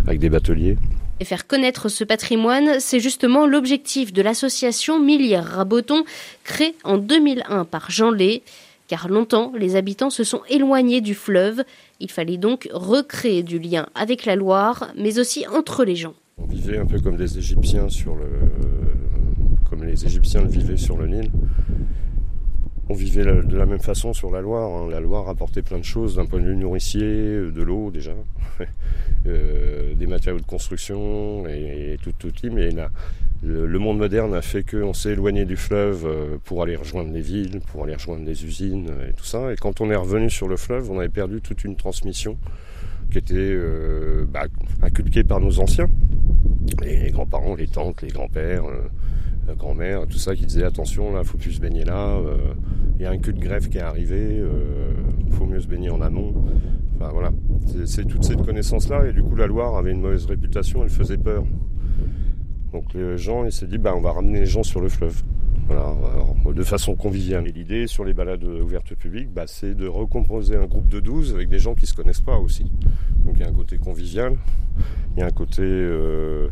avec 0.07 0.21
des 0.21 0.31
bateliers. 0.31 0.77
Et 1.21 1.27
faire 1.27 1.47
connaître 1.47 1.91
ce 1.91 2.03
patrimoine, 2.03 2.81
c'est 2.81 2.99
justement 2.99 3.47
l'objectif 3.47 4.11
de 4.15 4.23
l'association 4.23 4.99
Millière 4.99 5.45
Raboton, 5.45 6.05
créée 6.45 6.75
en 6.83 6.97
2001 6.97 7.67
par 7.67 7.91
Jean 7.91 8.11
Lé. 8.11 8.43
Car 8.89 9.07
longtemps, 9.09 9.53
les 9.55 9.77
habitants 9.77 10.09
se 10.09 10.25
sont 10.25 10.41
éloignés 10.49 11.03
du 11.03 11.15
fleuve. 11.15 11.63
Il 12.01 12.11
fallait 12.11 12.39
donc 12.39 12.71
recréer 12.73 13.43
du 13.43 13.59
lien 13.59 13.87
avec 13.95 14.25
la 14.25 14.35
Loire, 14.35 14.89
mais 14.97 15.19
aussi 15.19 15.47
entre 15.47 15.85
les 15.85 15.95
gens. 15.95 16.15
On 16.39 16.47
vivait 16.47 16.79
un 16.79 16.87
peu 16.87 16.99
comme 16.99 17.17
des 17.17 17.37
Égyptiens 17.37 17.91
sur 17.91 18.17
le, 18.17 18.27
comme 19.69 19.85
les 19.85 20.07
Égyptiens 20.07 20.41
le 20.41 20.49
vivaient 20.49 20.79
sur 20.79 20.97
le 20.97 21.07
Nil 21.07 21.31
on 22.91 22.95
vivait 22.95 23.25
de 23.25 23.57
la 23.57 23.67
même 23.67 23.79
façon 23.79 24.13
sur 24.13 24.33
la 24.33 24.41
Loire. 24.41 24.69
Hein. 24.69 24.89
La 24.91 24.99
Loire 24.99 25.29
apportait 25.29 25.63
plein 25.63 25.79
de 25.79 25.85
choses 25.85 26.17
d'un 26.17 26.27
point 26.27 26.41
de 26.41 26.47
vue 26.47 26.57
nourricier, 26.57 27.05
euh, 27.05 27.53
de 27.53 27.63
l'eau 27.63 27.93
déjà, 27.93 28.11
euh, 29.27 29.95
des 29.95 30.09
matériaux 30.09 30.41
de 30.41 30.45
construction 30.45 31.47
et, 31.47 31.97
tout, 32.03 32.13
tout 32.19 32.33
Mais 32.51 32.71
le, 33.45 33.79
monde 33.79 33.99
moderne 33.99 34.35
a 34.35 34.43
fait 34.43 34.69
qu'on 34.69 34.93
s'est 34.93 35.11
éloigné 35.11 35.45
du 35.45 35.57
fleuve 35.57 36.05
euh, 36.05 36.37
pour 36.45 36.65
aller 36.65 36.75
rejoindre 36.75 37.13
les 37.13 37.21
villes, 37.21 37.61
pour 37.71 37.85
aller 37.85 37.95
rejoindre 37.95 38.25
les 38.27 38.45
usines 38.45 38.91
et 39.09 39.13
tout 39.13 39.25
ça. 39.25 39.53
Et 39.53 39.57
quand 39.57 39.81
on 39.81 39.89
est 39.93 39.97
revenu 39.97 40.29
sur 40.29 40.49
le 40.49 40.57
fleuve, 40.57 40.91
on 40.91 40.99
avait 40.99 41.09
perdu 41.09 41.41
toute 41.41 41.63
une 41.63 41.77
transmission 41.77 42.39
qui 43.13 43.19
était 43.19 43.57
bah, 44.29 44.47
inculquée 44.83 45.25
par 45.25 45.41
nos 45.41 45.59
anciens, 45.59 45.89
les 46.81 47.11
grands-parents, 47.11 47.57
les 47.57 47.67
tantes, 47.67 48.03
les 48.03 48.09
grands-pères 48.09 48.65
grand-mère, 49.55 50.07
tout 50.07 50.19
ça 50.19 50.35
qui 50.35 50.47
disait 50.47 50.65
attention 50.65 51.13
là, 51.13 51.25
faut 51.25 51.39
plus 51.39 51.53
se 51.53 51.61
baigner 51.61 51.85
là, 51.85 52.17
euh, 52.17 52.37
il 52.97 53.03
y 53.03 53.07
a 53.07 53.11
un 53.11 53.19
cul 53.19 53.33
de 53.33 53.41
grève 53.41 53.69
qui 53.69 53.79
est 53.79 53.83
arrivé, 53.83 54.19
euh, 54.19 54.93
faut 55.31 55.47
mieux 55.47 55.61
se 55.61 55.67
baigner 55.67 55.91
en 55.91 56.01
amont. 56.01 56.35
Enfin 56.97 57.11
voilà, 57.13 57.31
c'est 57.87 58.07
toute 58.07 58.25
cette 58.25 58.43
connaissance-là 58.43 59.07
et 59.07 59.13
du 59.13 59.23
coup 59.23 59.37
la 59.37 59.47
Loire 59.47 59.77
avait 59.77 59.93
une 59.93 60.01
mauvaise 60.01 60.27
réputation, 60.27 60.83
elle 60.83 60.91
faisait 60.91 61.19
peur. 61.19 61.45
Donc 62.73 62.95
les 62.95 63.19
gens, 63.19 63.45
ils 63.45 63.53
s'est 63.53 63.67
dit 63.67 63.79
bah 63.79 63.95
on 63.97 64.01
va 64.01 64.13
ramener 64.13 64.41
les 64.41 64.47
gens 64.47 64.63
sur 64.63 64.81
le 64.81 64.89
fleuve. 64.89 65.23
De 66.55 66.65
façon 66.65 66.97
conviviale. 66.97 67.47
Et 67.47 67.53
l'idée 67.53 67.87
sur 67.87 68.05
les 68.05 68.13
balades 68.13 68.43
ouvertes 68.43 68.95
publiques, 68.97 69.33
bah, 69.33 69.45
c'est 69.47 69.77
de 69.77 69.87
recomposer 69.87 70.57
un 70.57 70.67
groupe 70.67 70.89
de 70.89 70.99
12 70.99 71.33
avec 71.33 71.49
des 71.49 71.61
gens 71.61 71.77
qui 71.77 71.87
se 71.87 71.95
connaissent 71.95 72.21
pas 72.21 72.39
aussi. 72.39 72.65
Donc 73.25 73.37
il 73.37 73.41
y 73.41 73.45
a 73.45 73.49
un 73.49 73.53
côté 73.53 73.79
convivial, 73.79 74.37
il 75.15 75.21
y 75.21 75.23
a 75.23 75.27
un 75.27 75.31
côté 75.31 75.63
euh, 75.63 76.49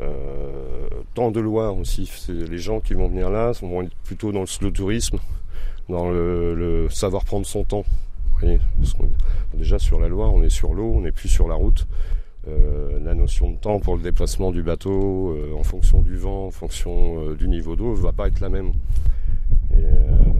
euh, 0.00 0.88
dans 1.14 1.30
de 1.30 1.40
Loire 1.40 1.76
aussi, 1.76 2.10
les 2.28 2.58
gens 2.58 2.80
qui 2.80 2.94
vont 2.94 3.08
venir 3.08 3.30
là 3.30 3.54
sont 3.54 3.88
plutôt 4.02 4.32
dans 4.32 4.40
le 4.40 4.46
slow 4.46 4.70
tourisme, 4.70 5.18
dans 5.88 6.10
le, 6.10 6.88
savoir 6.90 7.24
prendre 7.24 7.46
son 7.46 7.64
temps. 7.64 7.84
déjà 9.54 9.78
sur 9.78 10.00
la 10.00 10.08
Loire, 10.08 10.32
on 10.34 10.42
est 10.42 10.50
sur 10.50 10.74
l'eau, 10.74 10.94
on 10.96 11.02
n'est 11.02 11.12
plus 11.12 11.28
sur 11.28 11.48
la 11.48 11.54
route. 11.54 11.86
Euh, 12.46 12.98
la 13.02 13.14
notion 13.14 13.50
de 13.50 13.56
temps 13.56 13.78
pour 13.78 13.96
le 13.96 14.02
déplacement 14.02 14.50
du 14.50 14.62
bateau, 14.62 15.30
euh, 15.30 15.54
en 15.58 15.62
fonction 15.62 16.02
du 16.02 16.16
vent, 16.16 16.48
en 16.48 16.50
fonction 16.50 17.32
du 17.32 17.48
niveau 17.48 17.74
d'eau, 17.74 17.92
ne 17.92 18.02
va 18.02 18.12
pas 18.12 18.28
être 18.28 18.40
la 18.40 18.48
même. 18.48 18.72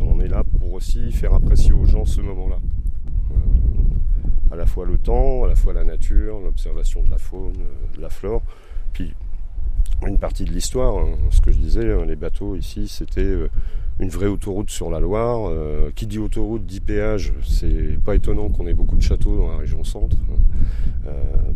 On 0.02 0.20
est 0.20 0.28
là 0.28 0.44
pour 0.58 0.74
aussi 0.74 1.12
faire 1.12 1.34
apprécier 1.34 1.72
aux 1.72 1.86
gens 1.86 2.04
ce 2.04 2.20
moment-là. 2.20 2.58
à 4.52 4.56
la 4.56 4.66
fois 4.66 4.84
le 4.86 4.98
temps, 4.98 5.44
à 5.44 5.48
la 5.48 5.56
fois 5.56 5.72
la 5.72 5.84
nature, 5.84 6.40
l'observation 6.40 7.02
de 7.02 7.10
la 7.10 7.18
faune, 7.18 7.56
de 7.96 8.00
la 8.00 8.10
flore, 8.10 8.42
puis 8.92 9.14
une 10.06 10.18
partie 10.18 10.44
de 10.44 10.50
l'histoire. 10.50 10.98
Hein. 10.98 11.16
Ce 11.30 11.40
que 11.40 11.52
je 11.52 11.58
disais, 11.58 11.92
hein, 11.92 12.04
les 12.06 12.16
bateaux 12.16 12.56
ici, 12.56 12.88
c'était 12.88 13.20
euh, 13.20 13.48
une 14.00 14.08
vraie 14.08 14.26
autoroute 14.26 14.70
sur 14.70 14.90
la 14.90 15.00
Loire. 15.00 15.48
Euh, 15.50 15.90
qui 15.94 16.06
dit 16.06 16.18
autoroute 16.18 16.66
dit 16.66 16.80
péage. 16.80 17.32
C'est 17.44 17.98
pas 18.04 18.14
étonnant 18.14 18.48
qu'on 18.48 18.66
ait 18.66 18.74
beaucoup 18.74 18.96
de 18.96 19.02
châteaux 19.02 19.36
dans 19.36 19.48
la 19.48 19.56
région 19.56 19.84
centre. 19.84 20.16
Euh, 21.06 21.12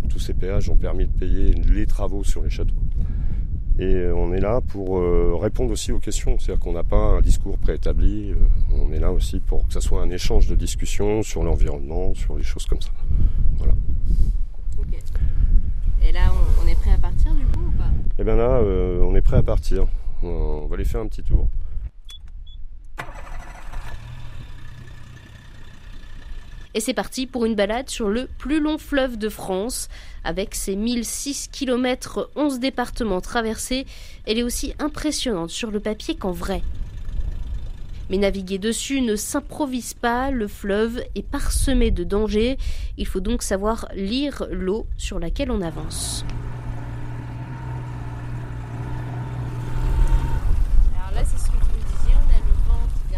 tous 0.08 0.18
ces 0.18 0.34
péages 0.34 0.68
ont 0.70 0.76
permis 0.76 1.06
de 1.06 1.12
payer 1.12 1.52
les 1.54 1.86
travaux 1.86 2.24
sur 2.24 2.42
les 2.42 2.50
châteaux. 2.50 2.74
Et 3.80 4.08
on 4.12 4.32
est 4.32 4.40
là 4.40 4.60
pour 4.60 5.00
répondre 5.40 5.70
aussi 5.70 5.92
aux 5.92 6.00
questions. 6.00 6.36
C'est-à-dire 6.36 6.58
qu'on 6.58 6.72
n'a 6.72 6.82
pas 6.82 6.96
un 6.96 7.20
discours 7.20 7.56
préétabli. 7.58 8.34
on 8.72 8.90
est 8.90 8.98
là 8.98 9.12
aussi 9.12 9.38
pour 9.38 9.68
que 9.68 9.72
ça 9.72 9.80
soit 9.80 10.02
un 10.02 10.10
échange 10.10 10.48
de 10.48 10.56
discussions 10.56 11.22
sur 11.22 11.44
l'environnement, 11.44 12.12
sur 12.12 12.36
les 12.36 12.42
choses 12.42 12.66
comme 12.66 12.80
ça. 12.80 12.90
Voilà. 13.56 13.74
Et 16.08 16.12
là, 16.12 16.32
on, 16.64 16.66
est 16.66 16.74
prêt 16.74 16.92
à 16.92 16.96
partir 16.96 17.34
du 17.34 17.44
coup? 17.44 17.57
Pas 18.18 18.22
Eh 18.22 18.24
bien 18.24 18.36
là, 18.36 18.58
euh, 18.58 19.00
on 19.02 19.14
est 19.14 19.22
prêt 19.22 19.36
à 19.36 19.42
partir. 19.42 19.86
On 20.22 20.66
va 20.66 20.74
aller 20.74 20.84
faire 20.84 21.00
un 21.00 21.06
petit 21.06 21.22
tour. 21.22 21.48
Et 26.74 26.80
c'est 26.80 26.94
parti 26.94 27.26
pour 27.26 27.44
une 27.44 27.54
balade 27.54 27.88
sur 27.88 28.08
le 28.08 28.28
plus 28.38 28.60
long 28.60 28.78
fleuve 28.78 29.16
de 29.16 29.28
France. 29.28 29.88
Avec 30.22 30.54
ses 30.54 30.76
1006 30.76 31.48
km, 31.48 32.30
11 32.36 32.60
départements 32.60 33.20
traversés, 33.20 33.86
elle 34.26 34.38
est 34.38 34.42
aussi 34.42 34.74
impressionnante 34.78 35.50
sur 35.50 35.70
le 35.70 35.80
papier 35.80 36.14
qu'en 36.14 36.32
vrai. 36.32 36.62
Mais 38.10 38.18
naviguer 38.18 38.58
dessus 38.58 39.00
ne 39.00 39.16
s'improvise 39.16 39.94
pas, 39.94 40.30
le 40.30 40.48
fleuve 40.48 41.02
est 41.14 41.26
parsemé 41.26 41.90
de 41.90 42.04
dangers, 42.04 42.56
il 42.96 43.06
faut 43.06 43.20
donc 43.20 43.42
savoir 43.42 43.88
lire 43.94 44.46
l'eau 44.50 44.86
sur 44.96 45.18
laquelle 45.18 45.50
on 45.50 45.60
avance. 45.60 46.24
Alors 50.96 51.12
là, 51.12 51.22
c'est 51.24 51.38
ce 51.38 51.46
que 51.46 51.56
tu 51.56 51.70
me 51.70 51.84
disais, 51.84 52.14
on 52.14 52.28
a 52.32 52.38
le 52.38 52.54
vent 52.66 52.86
qui 53.10 53.16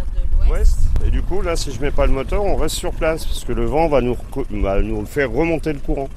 Et 1.06 1.10
du 1.10 1.22
coup, 1.22 1.42
là, 1.42 1.56
si 1.56 1.70
je 1.70 1.80
mets 1.80 1.90
pas 1.90 2.06
le 2.06 2.12
moteur, 2.12 2.44
on 2.44 2.56
reste 2.56 2.76
sur 2.76 2.92
place 2.92 3.24
parce 3.24 3.44
que 3.44 3.52
le 3.52 3.64
vent 3.64 3.88
va 3.88 4.00
nous, 4.00 4.16
va 4.50 4.82
nous 4.82 5.06
faire 5.06 5.30
remonter 5.30 5.72
le 5.72 5.78
courant. 5.78 6.08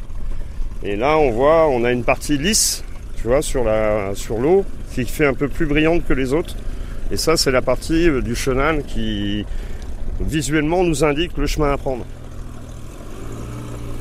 Et 0.81 0.95
là, 0.95 1.17
on 1.17 1.31
voit, 1.31 1.67
on 1.67 1.83
a 1.83 1.91
une 1.91 2.03
partie 2.03 2.37
lisse, 2.37 2.83
tu 3.15 3.27
vois, 3.27 3.41
sur 3.41 3.63
la, 3.63 4.15
sur 4.15 4.39
l'eau, 4.39 4.65
qui 4.91 5.05
fait 5.05 5.25
un 5.25 5.33
peu 5.33 5.47
plus 5.47 5.65
brillante 5.65 6.05
que 6.05 6.13
les 6.13 6.33
autres. 6.33 6.55
Et 7.11 7.17
ça, 7.17 7.37
c'est 7.37 7.51
la 7.51 7.61
partie 7.61 8.09
euh, 8.09 8.21
du 8.21 8.35
chenal 8.35 8.83
qui, 8.83 9.45
visuellement, 10.19 10.83
nous 10.83 11.03
indique 11.03 11.37
le 11.37 11.45
chemin 11.45 11.71
à 11.71 11.77
prendre. 11.77 12.05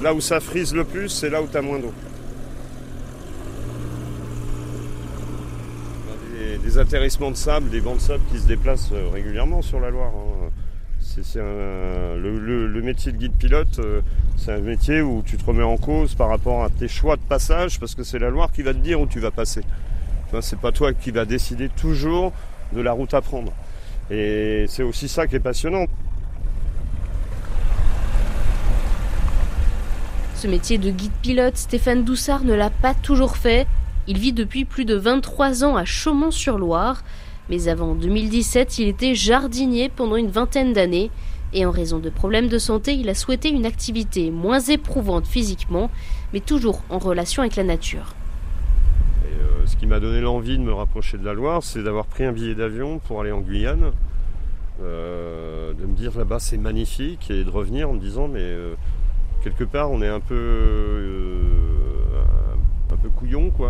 Là 0.02 0.14
où 0.14 0.20
ça 0.20 0.40
frise 0.40 0.74
le 0.74 0.84
plus, 0.84 1.08
c'est 1.08 1.30
là 1.30 1.42
où 1.42 1.46
tu 1.46 1.56
as 1.56 1.62
moins 1.62 1.78
d'eau. 1.78 1.92
Atterrissements 6.78 7.30
de 7.30 7.36
sable, 7.36 7.70
des 7.70 7.80
bancs 7.80 7.96
de 7.96 8.00
sable 8.00 8.22
qui 8.30 8.38
se 8.38 8.46
déplacent 8.46 8.92
euh, 8.92 9.08
régulièrement 9.12 9.62
sur 9.62 9.78
la 9.78 9.90
Loire. 9.90 10.12
hein. 10.14 10.50
C'est, 11.00 11.36
le, 11.36 12.80
métier 12.82 13.12
de 13.12 13.18
guide 13.18 13.34
pilote, 13.34 13.78
euh, 13.78 14.00
c'est 14.36 14.52
un 14.52 14.60
métier 14.60 15.02
où 15.02 15.22
tu 15.24 15.36
te 15.36 15.44
remets 15.44 15.62
en 15.62 15.76
cause 15.76 16.14
par 16.14 16.28
rapport 16.28 16.64
à 16.64 16.70
tes 16.70 16.88
choix 16.88 17.16
de 17.16 17.22
passage, 17.22 17.78
parce 17.78 17.94
que 17.94 18.02
c'est 18.02 18.18
la 18.18 18.30
Loire 18.30 18.50
qui 18.50 18.62
va 18.62 18.72
te 18.72 18.78
dire 18.78 19.00
où 19.00 19.06
tu 19.06 19.20
vas 19.20 19.30
passer. 19.30 19.62
C'est 20.40 20.58
pas 20.58 20.72
toi 20.72 20.94
qui 20.94 21.10
vas 21.10 21.26
décider 21.26 21.68
toujours 21.68 22.32
de 22.72 22.80
la 22.80 22.92
route 22.92 23.12
à 23.12 23.20
prendre. 23.20 23.52
Et 24.10 24.64
c'est 24.68 24.82
aussi 24.82 25.08
ça 25.08 25.26
qui 25.26 25.36
est 25.36 25.40
passionnant. 25.40 25.84
Ce 30.36 30.46
métier 30.46 30.78
de 30.78 30.90
guide 30.90 31.12
pilote, 31.20 31.56
Stéphane 31.56 32.04
Doussard 32.04 32.44
ne 32.44 32.54
l'a 32.54 32.70
pas 32.70 32.94
toujours 32.94 33.36
fait. 33.36 33.66
Il 34.08 34.18
vit 34.18 34.32
depuis 34.32 34.64
plus 34.64 34.84
de 34.84 34.94
23 34.94 35.64
ans 35.64 35.76
à 35.76 35.84
Chaumont-sur-Loire. 35.84 37.02
Mais 37.50 37.68
avant 37.68 37.94
2017, 37.94 38.78
il 38.78 38.88
était 38.88 39.14
jardinier 39.14 39.88
pendant 39.88 40.16
une 40.16 40.30
vingtaine 40.30 40.72
d'années. 40.72 41.10
Et 41.52 41.66
en 41.66 41.70
raison 41.70 41.98
de 41.98 42.08
problèmes 42.08 42.48
de 42.48 42.58
santé, 42.58 42.94
il 42.94 43.08
a 43.08 43.14
souhaité 43.14 43.50
une 43.50 43.66
activité 43.66 44.30
moins 44.30 44.60
éprouvante 44.60 45.26
physiquement, 45.26 45.90
mais 46.32 46.40
toujours 46.40 46.82
en 46.88 46.98
relation 46.98 47.42
avec 47.42 47.56
la 47.56 47.64
nature. 47.64 48.14
Euh, 49.24 49.66
ce 49.66 49.76
qui 49.76 49.86
m'a 49.86 50.00
donné 50.00 50.20
l'envie 50.20 50.56
de 50.56 50.62
me 50.62 50.72
rapprocher 50.72 51.18
de 51.18 51.24
la 51.24 51.34
Loire, 51.34 51.62
c'est 51.62 51.82
d'avoir 51.82 52.06
pris 52.06 52.24
un 52.24 52.32
billet 52.32 52.54
d'avion 52.54 53.00
pour 53.00 53.20
aller 53.20 53.32
en 53.32 53.40
Guyane. 53.40 53.92
Euh, 54.82 55.74
de 55.74 55.86
me 55.86 55.94
dire 55.94 56.16
là-bas 56.16 56.38
c'est 56.40 56.56
magnifique 56.56 57.30
et 57.30 57.44
de 57.44 57.50
revenir 57.50 57.90
en 57.90 57.92
me 57.92 58.00
disant 58.00 58.26
mais 58.26 58.40
euh, 58.40 58.74
quelque 59.44 59.64
part 59.64 59.90
on 59.90 60.00
est 60.00 60.08
un 60.08 60.18
peu 60.18 60.34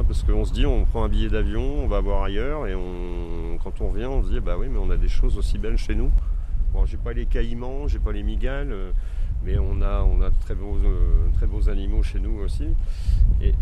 parce 0.06 0.22
qu'on 0.22 0.44
se 0.44 0.52
dit 0.52 0.64
on 0.66 0.84
prend 0.84 1.04
un 1.04 1.08
billet 1.08 1.28
d'avion 1.28 1.62
on 1.84 1.86
va 1.86 2.00
voir 2.00 2.22
ailleurs 2.24 2.66
et 2.66 2.72
quand 3.62 3.80
on 3.80 3.88
revient 3.90 4.06
on 4.06 4.22
se 4.22 4.30
dit 4.30 4.40
bah 4.40 4.56
oui 4.58 4.68
mais 4.70 4.78
on 4.78 4.90
a 4.90 4.96
des 4.96 5.08
choses 5.08 5.36
aussi 5.38 5.58
belles 5.58 5.76
chez 5.76 5.94
nous. 5.94 6.10
Bon 6.72 6.86
j'ai 6.86 6.96
pas 6.96 7.12
les 7.12 7.26
caïmans 7.26 7.86
j'ai 7.86 7.98
pas 7.98 8.12
les 8.12 8.22
migales 8.22 8.72
euh, 8.72 8.92
mais 9.44 9.58
on 9.58 9.82
a 9.82 10.02
on 10.02 10.22
a 10.22 10.30
de 10.30 10.34
très 10.40 10.54
beaux 10.54 10.78
euh, 10.84 11.28
très 11.34 11.46
animaux 11.68 12.02
chez 12.02 12.18
nous 12.18 12.38
aussi. 12.42 12.66
Et, 13.42 13.52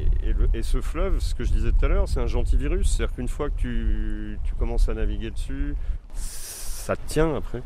et- 0.54 0.62
ce 0.62 0.80
fleuve 0.80 1.18
ce 1.20 1.34
que 1.34 1.42
je 1.42 1.52
disais 1.52 1.72
tout 1.72 1.84
à 1.84 1.88
l'heure 1.88 2.08
c'est 2.08 2.20
un 2.20 2.26
gentil 2.26 2.56
virus 2.56 2.88
c'est 2.96 3.02
à 3.02 3.06
dire 3.06 3.16
qu'une 3.16 3.28
fois 3.28 3.50
que 3.50 3.56
tu, 3.58 4.38
tu 4.44 4.54
commences 4.54 4.88
à 4.88 4.94
naviguer 4.94 5.30
dessus 5.30 5.74
ça 6.14 6.94
tient 6.96 7.34
après 7.34 7.62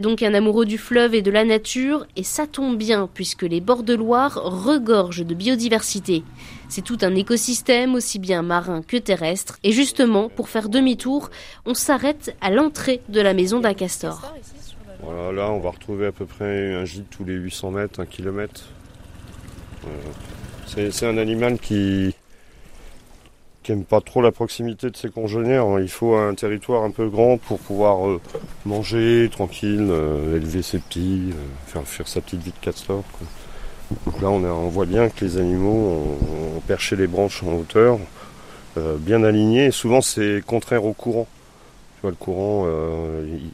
Donc 0.00 0.22
un 0.22 0.32
amoureux 0.32 0.64
du 0.64 0.78
fleuve 0.78 1.14
et 1.14 1.22
de 1.22 1.30
la 1.30 1.44
nature, 1.44 2.06
et 2.14 2.22
ça 2.22 2.46
tombe 2.46 2.76
bien 2.76 3.08
puisque 3.12 3.42
les 3.42 3.60
bords 3.60 3.82
de 3.82 3.94
Loire 3.94 4.40
regorgent 4.42 5.24
de 5.24 5.34
biodiversité. 5.34 6.22
C'est 6.68 6.84
tout 6.84 6.98
un 7.02 7.14
écosystème 7.16 7.94
aussi 7.94 8.20
bien 8.20 8.42
marin 8.42 8.82
que 8.82 8.96
terrestre, 8.96 9.58
et 9.64 9.72
justement, 9.72 10.28
pour 10.28 10.48
faire 10.48 10.68
demi-tour, 10.68 11.30
on 11.66 11.74
s'arrête 11.74 12.36
à 12.40 12.50
l'entrée 12.50 13.00
de 13.08 13.20
la 13.20 13.34
maison 13.34 13.58
d'un 13.58 13.74
castor. 13.74 14.34
Voilà, 15.02 15.32
là, 15.32 15.50
on 15.50 15.58
va 15.58 15.70
retrouver 15.70 16.06
à 16.06 16.12
peu 16.12 16.26
près 16.26 16.74
un 16.74 16.84
gîte 16.84 17.10
tous 17.10 17.24
les 17.24 17.34
800 17.34 17.70
mètres, 17.72 18.00
un 18.00 18.06
kilomètre. 18.06 18.66
Euh, 19.86 20.90
c'est 20.90 21.06
un 21.06 21.18
animal 21.18 21.58
qui 21.58 22.14
qui 23.68 23.72
aime 23.72 23.84
pas 23.84 24.00
trop 24.00 24.22
la 24.22 24.32
proximité 24.32 24.88
de 24.88 24.96
ses 24.96 25.10
congénères. 25.10 25.66
hein. 25.66 25.78
Il 25.82 25.90
faut 25.90 26.14
un 26.14 26.34
territoire 26.34 26.84
un 26.84 26.90
peu 26.90 27.10
grand 27.10 27.36
pour 27.36 27.58
pouvoir 27.58 28.08
euh, 28.08 28.18
manger 28.64 29.28
tranquille, 29.30 29.88
euh, 29.90 30.38
élever 30.38 30.62
ses 30.62 30.78
petits, 30.78 31.34
euh, 31.76 31.80
faire, 31.84 32.08
sa 32.08 32.22
petite 32.22 32.42
vie 32.42 32.52
de 32.52 32.64
castor. 32.64 33.04
quoi. 33.12 33.26
Donc 34.06 34.22
là, 34.22 34.30
on, 34.30 34.68
voit 34.68 34.86
bien 34.86 35.10
que 35.10 35.22
les 35.22 35.36
animaux 35.36 36.16
ont, 36.56 36.60
perché 36.66 36.96
les 36.96 37.06
branches 37.06 37.42
en 37.42 37.52
hauteur, 37.58 37.98
bien 39.00 39.22
alignés. 39.22 39.70
Souvent, 39.70 40.00
c'est 40.00 40.42
contraire 40.46 40.86
au 40.86 40.94
courant. 40.94 41.26
Tu 41.96 42.00
vois, 42.02 42.10
le 42.10 42.16
courant, 42.16 42.66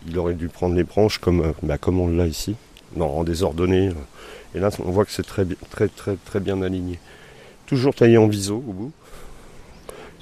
il- 0.09 0.19
aurait 0.19 0.35
dû 0.35 0.49
prendre 0.49 0.75
les 0.77 0.85
branches 0.85 1.19
comme, 1.19 1.55
bah, 1.63 1.79
comme 1.79 1.99
on 1.99 2.09
l'a 2.09 2.27
ici, 2.27 2.57
en 2.99 3.23
désordonné. 3.25 3.91
Et 4.55 4.61
là, 4.61 4.71
on 4.85 4.91
voit 4.91 5.05
que 5.05 5.13
c'est 5.13 5.27
très, 5.27 5.45
très, 5.71 5.89
très, 5.89 6.41
bien 6.41 6.63
aligné. 6.63 6.99
Toujours 7.67 7.95
taillé 7.95 8.19
en 8.19 8.27
viso 8.27 8.57
au 8.57 8.73
bout. 8.73 8.93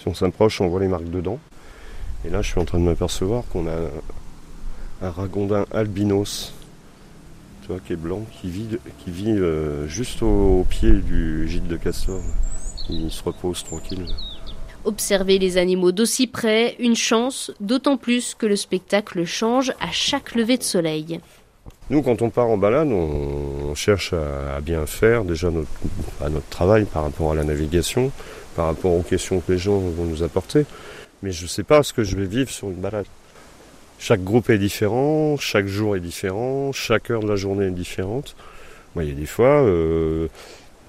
Si 0.02 0.08
on 0.08 0.14
s'approche, 0.14 0.60
on 0.60 0.66
voit 0.66 0.80
les 0.80 0.88
marques 0.88 1.10
dedans. 1.10 1.38
Et 2.24 2.30
là, 2.30 2.42
je 2.42 2.48
suis 2.48 2.58
en 2.58 2.64
train 2.64 2.80
de 2.80 2.84
m'apercevoir 2.84 3.44
qu'on 3.52 3.68
a 3.68 3.76
un 5.00 5.10
ragondin 5.10 5.64
albinos, 5.72 6.52
tu 7.62 7.68
vois, 7.68 7.78
qui 7.78 7.92
est 7.92 7.96
blanc, 7.96 8.22
qui 8.40 8.50
vit, 8.50 8.66
qui 8.98 9.10
vit 9.12 9.30
euh, 9.30 9.86
juste 9.86 10.24
au, 10.24 10.60
au 10.60 10.66
pied 10.68 10.90
du 10.90 11.46
gîte 11.46 11.68
de 11.68 11.76
castor. 11.76 12.20
Il 12.90 13.12
se 13.12 13.22
repose 13.22 13.62
tranquille. 13.62 14.06
Observer 14.84 15.38
les 15.38 15.56
animaux 15.56 15.92
d'aussi 15.92 16.26
près, 16.26 16.74
une 16.80 16.96
chance, 16.96 17.52
d'autant 17.60 17.96
plus 17.96 18.34
que 18.34 18.46
le 18.46 18.56
spectacle 18.56 19.24
change 19.24 19.72
à 19.78 19.92
chaque 19.92 20.34
lever 20.34 20.58
de 20.58 20.64
soleil. 20.64 21.20
Nous, 21.90 22.02
quand 22.02 22.22
on 22.22 22.30
part 22.30 22.48
en 22.48 22.58
balade, 22.58 22.88
on, 22.88 23.70
on 23.70 23.74
cherche 23.76 24.14
à, 24.14 24.56
à 24.56 24.60
bien 24.60 24.84
faire 24.86 25.24
déjà 25.24 25.52
notre, 25.52 25.70
à 26.20 26.28
notre 26.28 26.48
travail 26.48 26.86
par 26.86 27.04
rapport 27.04 27.30
à 27.30 27.34
la 27.36 27.44
navigation, 27.44 28.10
par 28.54 28.66
rapport 28.66 28.92
aux 28.92 29.02
questions 29.02 29.40
que 29.40 29.52
les 29.52 29.58
gens 29.58 29.78
vont 29.78 30.04
nous 30.04 30.22
apporter. 30.22 30.64
Mais 31.22 31.32
je 31.32 31.44
ne 31.44 31.48
sais 31.48 31.62
pas 31.62 31.82
ce 31.82 31.92
que 31.92 32.04
je 32.04 32.16
vais 32.16 32.26
vivre 32.26 32.50
sur 32.50 32.68
une 32.68 32.80
balade. 32.80 33.06
Chaque 33.98 34.24
groupe 34.24 34.50
est 34.50 34.58
différent, 34.58 35.36
chaque 35.36 35.66
jour 35.66 35.94
est 35.96 36.00
différent, 36.00 36.72
chaque 36.72 37.10
heure 37.10 37.20
de 37.20 37.28
la 37.28 37.36
journée 37.36 37.66
est 37.66 37.70
différente. 37.70 38.34
Moi, 38.94 39.04
il 39.04 39.10
y 39.10 39.12
a 39.12 39.14
des 39.14 39.26
fois, 39.26 39.62
euh, 39.62 40.26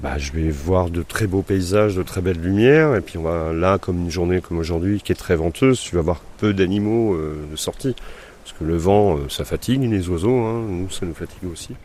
bah, 0.01 0.17
je 0.17 0.31
vais 0.31 0.49
voir 0.49 0.89
de 0.89 1.03
très 1.03 1.27
beaux 1.27 1.43
paysages, 1.43 1.95
de 1.95 2.01
très 2.01 2.21
belles 2.21 2.41
lumières, 2.41 2.95
et 2.95 3.01
puis 3.01 3.19
on 3.19 3.21
va, 3.21 3.53
là, 3.53 3.77
comme 3.77 3.99
une 3.99 4.09
journée 4.09 4.41
comme 4.41 4.57
aujourd'hui, 4.57 4.99
qui 4.99 5.11
est 5.11 5.15
très 5.15 5.35
venteuse, 5.35 5.79
tu 5.79 5.95
vas 5.95 6.01
voir 6.01 6.21
peu 6.39 6.53
d'animaux 6.53 7.13
euh, 7.13 7.35
de 7.51 7.55
sortie. 7.55 7.95
Parce 8.43 8.57
que 8.57 8.63
le 8.63 8.75
vent, 8.75 9.17
euh, 9.17 9.29
ça 9.29 9.45
fatigue 9.45 9.89
les 9.89 10.09
oiseaux, 10.09 10.39
hein. 10.39 10.65
nous 10.67 10.89
ça 10.89 11.05
nous 11.05 11.13
fatigue 11.13 11.49
aussi. 11.51 11.75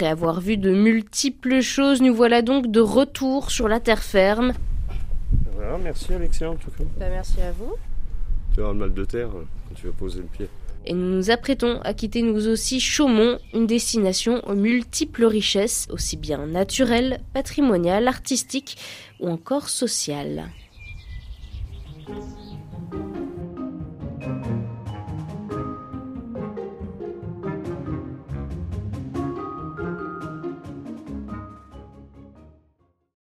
Après 0.00 0.12
avoir 0.12 0.40
vu 0.40 0.56
de 0.56 0.72
multiples 0.72 1.60
choses, 1.60 2.00
nous 2.00 2.14
voilà 2.14 2.40
donc 2.40 2.70
de 2.70 2.80
retour 2.80 3.50
sur 3.50 3.68
la 3.68 3.80
terre 3.80 4.02
ferme. 4.02 4.54
Voilà, 5.52 5.76
merci 5.76 6.14
Alexia 6.14 6.50
en 6.50 6.54
tout 6.54 6.70
cas. 6.70 6.84
Bah, 6.98 7.10
merci 7.10 7.38
à 7.42 7.52
vous. 7.52 7.74
Tu 8.54 8.62
auras 8.62 8.72
le 8.72 8.78
mal 8.78 8.94
de 8.94 9.04
terre 9.04 9.28
euh, 9.28 9.44
quand 9.68 9.74
tu 9.74 9.88
vas 9.88 9.92
poser 9.92 10.20
le 10.20 10.24
pied. 10.24 10.48
Et 10.86 10.94
nous 10.94 11.16
nous 11.16 11.30
apprêtons 11.30 11.82
à 11.82 11.92
quitter 11.92 12.22
nous 12.22 12.48
aussi 12.48 12.80
Chaumont, 12.80 13.38
une 13.52 13.66
destination 13.66 14.40
aux 14.48 14.54
multiples 14.54 15.26
richesses, 15.26 15.86
aussi 15.90 16.16
bien 16.16 16.46
naturelles, 16.46 17.20
patrimoniales, 17.34 18.08
artistiques 18.08 18.78
ou 19.20 19.28
encore 19.28 19.68
sociales. 19.68 20.48